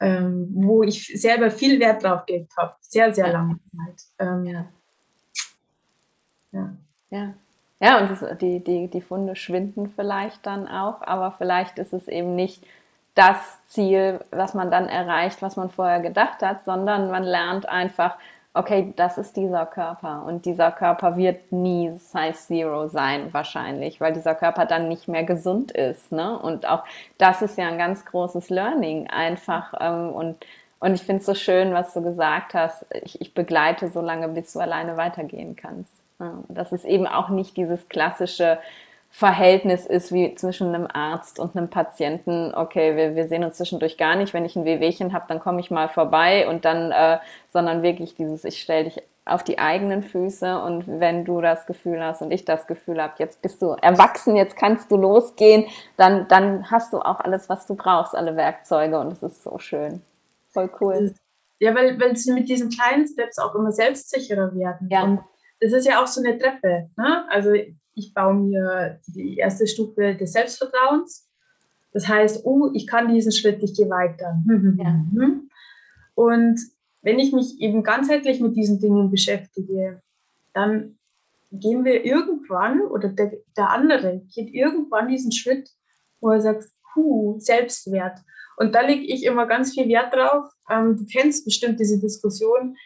[0.00, 2.74] ähm, wo ich selber viel Wert drauf gelegt habe.
[2.80, 4.02] Sehr, sehr lange Zeit.
[4.18, 4.72] Ähm, ja.
[6.52, 6.76] ja.
[7.10, 7.34] Ja.
[7.80, 12.08] Ja, und das, die, die, die Funde schwinden vielleicht dann auch, aber vielleicht ist es
[12.08, 12.64] eben nicht
[13.14, 18.16] das Ziel, was man dann erreicht, was man vorher gedacht hat, sondern man lernt einfach,
[18.54, 24.12] okay, das ist dieser Körper und dieser Körper wird nie Size Zero sein wahrscheinlich, weil
[24.12, 26.10] dieser Körper dann nicht mehr gesund ist.
[26.12, 26.38] Ne?
[26.38, 26.84] Und auch
[27.18, 30.36] das ist ja ein ganz großes Learning einfach ähm, und
[30.80, 32.86] und ich finde es so schön, was du gesagt hast.
[33.02, 35.97] Ich, ich begleite so lange, bis du alleine weitergehen kannst.
[36.48, 38.58] Dass es eben auch nicht dieses klassische
[39.10, 42.54] Verhältnis ist wie zwischen einem Arzt und einem Patienten.
[42.54, 44.34] Okay, wir, wir sehen uns zwischendurch gar nicht.
[44.34, 47.18] Wenn ich ein Wehwehchen habe, dann komme ich mal vorbei und dann, äh,
[47.52, 52.02] sondern wirklich dieses, ich stelle dich auf die eigenen Füße und wenn du das Gefühl
[52.02, 55.66] hast und ich das Gefühl habe, jetzt bist du erwachsen, jetzt kannst du losgehen,
[55.96, 59.58] dann, dann hast du auch alles, was du brauchst, alle Werkzeuge und es ist so
[59.58, 60.02] schön.
[60.50, 61.14] Voll cool.
[61.60, 64.88] Ja, weil, weil sie mit diesen kleinen Steps auch immer selbstsicherer werden.
[64.90, 65.02] Ja.
[65.02, 65.20] Und
[65.60, 66.90] das ist ja auch so eine Treppe.
[66.96, 67.26] Ne?
[67.30, 67.52] Also
[67.94, 71.28] ich baue mir die erste Stufe des Selbstvertrauens.
[71.92, 74.40] Das heißt, oh, ich kann diesen Schritt, ich gehe weiter.
[74.76, 75.04] Ja.
[76.14, 76.60] Und
[77.02, 80.02] wenn ich mich eben ganzheitlich mit diesen Dingen beschäftige,
[80.52, 80.98] dann
[81.50, 85.70] gehen wir irgendwann oder der, der andere geht irgendwann diesen Schritt,
[86.20, 88.18] wo er sagt, puh, Selbstwert.
[88.56, 90.50] Und da lege ich immer ganz viel Wert drauf.
[90.68, 92.76] Ähm, du kennst bestimmt diese Diskussion.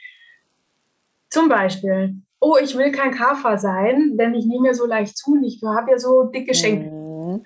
[1.30, 5.32] Zum Beispiel, oh, ich will kein Kafer sein, denn ich nehme ja so leicht zu
[5.32, 6.90] und ich habe ja so dicke Schenkel.
[6.90, 7.44] Mhm.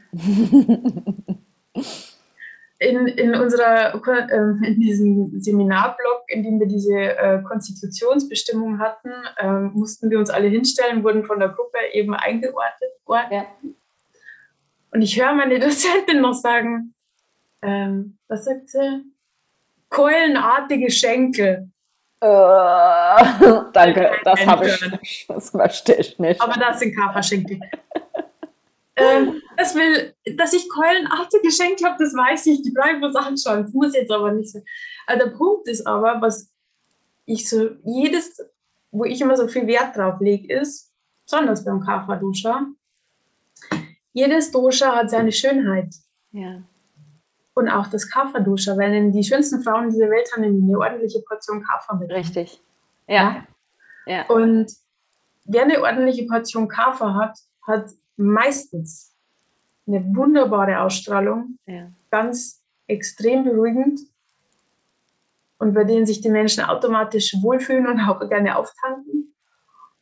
[2.79, 9.61] in, in unserer, äh, in diesem Seminarblock, in dem wir diese äh, Konstitutionsbestimmung hatten, äh,
[9.77, 12.91] mussten wir uns alle hinstellen, wurden von der Gruppe eben eingeordnet.
[13.31, 13.47] Ja.
[14.93, 16.95] Und ich höre meine Dozentin noch sagen,
[17.61, 19.05] ähm, was sagt sie?
[19.91, 21.71] Keulenartige Schenkel.
[22.27, 26.41] Äh, danke, das habe ich, das verstehe ich nicht.
[26.41, 27.61] Aber das sind Kaferschenkel.
[28.97, 33.63] ähm, das will, dass ich keulenartige Schenkel habe, das weiß ich, die bleiben was anschauen.
[33.63, 34.65] Das muss jetzt aber nicht sein.
[35.07, 36.51] Also der Punkt ist aber, was
[37.27, 38.39] ich so, jedes,
[38.91, 40.93] wo ich immer so viel Wert drauf lege, ist,
[41.25, 42.67] besonders beim Kapha-Dosha,
[44.13, 45.95] jedes Dosha hat seine Schönheit.
[46.33, 46.63] Ja
[47.57, 51.97] und auch das Kaffer-Duscher, weil die schönsten Frauen dieser Welt haben eine ordentliche Portion Kaffer
[51.97, 52.11] mit.
[52.11, 52.61] Richtig.
[53.09, 53.47] Ja.
[54.05, 54.27] ja.
[54.27, 54.71] Und
[55.47, 57.89] wer eine ordentliche Portion Kaffer hat, hat
[58.19, 59.15] meistens
[59.87, 61.91] eine wunderbare Ausstrahlung, ja.
[62.11, 64.01] ganz extrem beruhigend
[65.59, 69.35] und bei denen sich die Menschen automatisch wohlfühlen und auch gerne auftanken.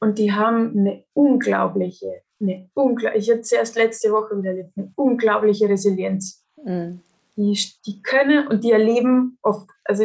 [0.00, 4.92] Und die haben eine unglaubliche, eine unglaubliche, ich hatte erst letzte Woche wieder erlebt, eine
[4.96, 6.44] unglaubliche Resilienz.
[6.56, 7.00] Mhm
[7.36, 10.04] die, die können und die erleben oft, also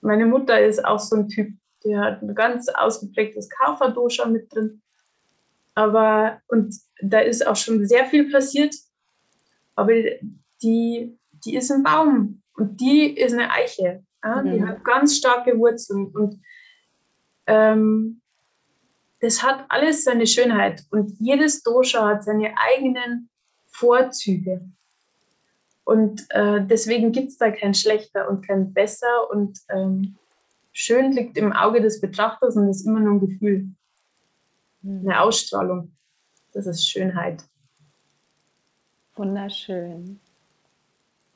[0.00, 1.52] meine Mutter ist auch so ein Typ,
[1.84, 4.82] der hat ein ganz ausgeprägtes Kapha-Dosha mit drin.
[5.74, 8.74] Aber, und da ist auch schon sehr viel passiert,
[9.76, 9.92] aber
[10.62, 14.02] die, die ist ein Baum und die ist eine Eiche.
[14.24, 14.42] Ja?
[14.42, 14.52] Mhm.
[14.52, 16.40] Die hat ganz starke Wurzeln und
[17.46, 18.20] ähm,
[19.20, 23.28] das hat alles seine Schönheit und jedes Dosha hat seine eigenen
[23.66, 24.68] Vorzüge.
[25.88, 29.30] Und äh, deswegen gibt es da kein schlechter und kein besser.
[29.30, 30.16] Und ähm,
[30.70, 33.70] schön liegt im Auge des Betrachters und ist immer nur ein Gefühl.
[34.82, 35.12] Eine hm.
[35.12, 35.90] Ausstrahlung.
[36.52, 37.42] Das ist Schönheit.
[39.14, 40.20] Wunderschön.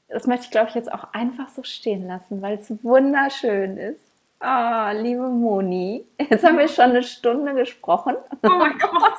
[0.08, 4.04] Das möchte ich, glaube ich, jetzt auch einfach so stehen lassen, weil es wunderschön ist.
[4.38, 8.16] Ah, oh, liebe Moni, jetzt haben wir schon eine Stunde gesprochen.
[8.42, 9.14] Oh mein Gott.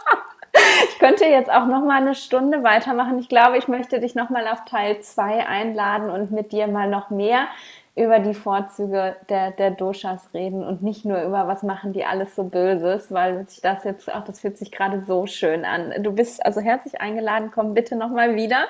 [1.04, 3.20] Ich könnte jetzt auch noch mal eine Stunde weitermachen.
[3.20, 6.90] Ich glaube, ich möchte dich noch mal auf Teil 2 einladen und mit dir mal
[6.90, 7.48] noch mehr
[7.94, 12.38] über die Vorzüge der, der Doshas reden und nicht nur über was machen die alles
[12.38, 15.94] so Böses, weil sich das jetzt auch, das fühlt sich gerade so schön an.
[16.00, 18.64] Du bist also herzlich eingeladen, komm bitte noch mal wieder.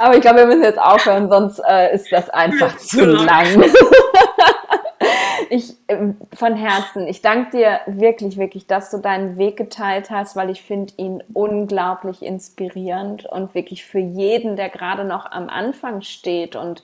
[0.00, 3.62] Aber ich glaube, wir müssen jetzt aufhören, sonst äh, ist das einfach zu lang.
[5.50, 10.36] ich ähm, von Herzen, ich danke dir wirklich, wirklich, dass du deinen Weg geteilt hast,
[10.36, 16.02] weil ich finde ihn unglaublich inspirierend und wirklich für jeden, der gerade noch am Anfang
[16.02, 16.82] steht und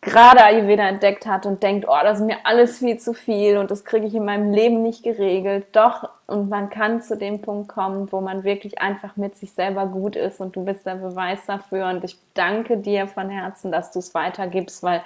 [0.00, 3.70] gerade Ayurveda entdeckt hat und denkt, oh, das ist mir alles viel zu viel und
[3.70, 5.66] das kriege ich in meinem Leben nicht geregelt.
[5.72, 9.86] Doch, und man kann zu dem Punkt kommen, wo man wirklich einfach mit sich selber
[9.86, 11.88] gut ist und du bist der Beweis dafür.
[11.88, 15.02] Und ich danke dir von Herzen, dass du es weitergibst, weil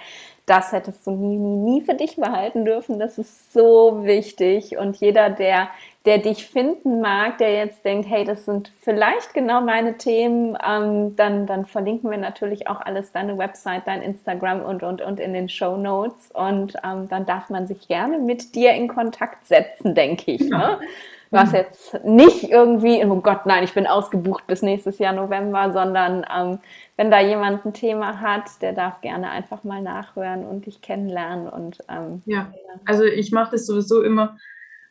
[0.47, 2.99] das hättest du nie, nie, nie für dich behalten dürfen.
[2.99, 4.77] Das ist so wichtig.
[4.77, 5.69] Und jeder, der
[6.05, 11.17] der dich finden mag, der jetzt denkt, hey, das sind vielleicht genau meine Themen, ähm,
[11.17, 15.33] dann, dann verlinken wir natürlich auch alles, deine Website, dein Instagram und, und, und in
[15.33, 16.31] den Show Notes.
[16.33, 20.43] Und ähm, dann darf man sich gerne mit dir in Kontakt setzen, denke ich.
[20.43, 20.79] Ne?
[21.35, 21.57] Was mhm.
[21.57, 26.59] jetzt nicht irgendwie, oh Gott, nein, ich bin ausgebucht bis nächstes Jahr November, sondern ähm,
[26.97, 31.49] wenn da jemand ein Thema hat, der darf gerne einfach mal nachhören und dich kennenlernen.
[31.49, 32.53] Und, ähm, ja,
[32.87, 34.37] also ich mache das sowieso immer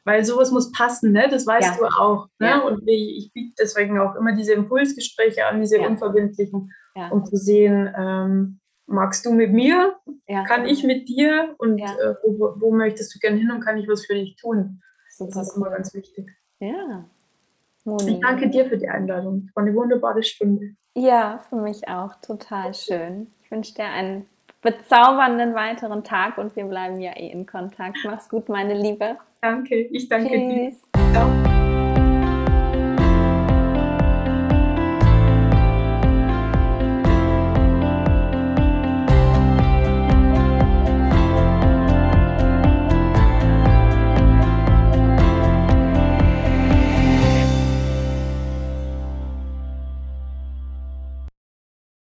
[0.06, 1.28] weil sowas muss passen, ne?
[1.30, 1.78] das weißt ja.
[1.78, 2.28] du auch.
[2.40, 2.48] Ne?
[2.48, 2.60] Ja.
[2.60, 5.88] Und ich, ich biete deswegen auch immer diese Impulsgespräche an, diese ja.
[5.88, 6.74] unverbindlichen,
[7.10, 9.96] um zu sehen, ähm, magst du mit mir,
[10.48, 13.88] kann ich mit dir und äh, wo, wo, möchtest du gerne hin und kann ich
[13.88, 14.82] was für dich tun?
[15.16, 15.32] Super.
[15.40, 16.28] Das ist immer ganz wichtig.
[16.60, 17.06] Ja.
[17.86, 18.14] Moni.
[18.14, 19.46] Ich danke dir für die Einladung.
[19.48, 20.76] Es war eine wunderbare Stunde.
[20.96, 22.16] Ja, für mich auch.
[22.22, 23.28] Total schön.
[23.44, 24.26] Ich wünsche dir einen
[24.62, 27.98] bezaubernden weiteren Tag und wir bleiben ja eh in Kontakt.
[28.06, 29.18] Mach's gut, meine Liebe.
[29.42, 30.82] Danke, ich danke Tschüss.
[30.96, 31.14] dir.
[31.14, 31.53] Ciao.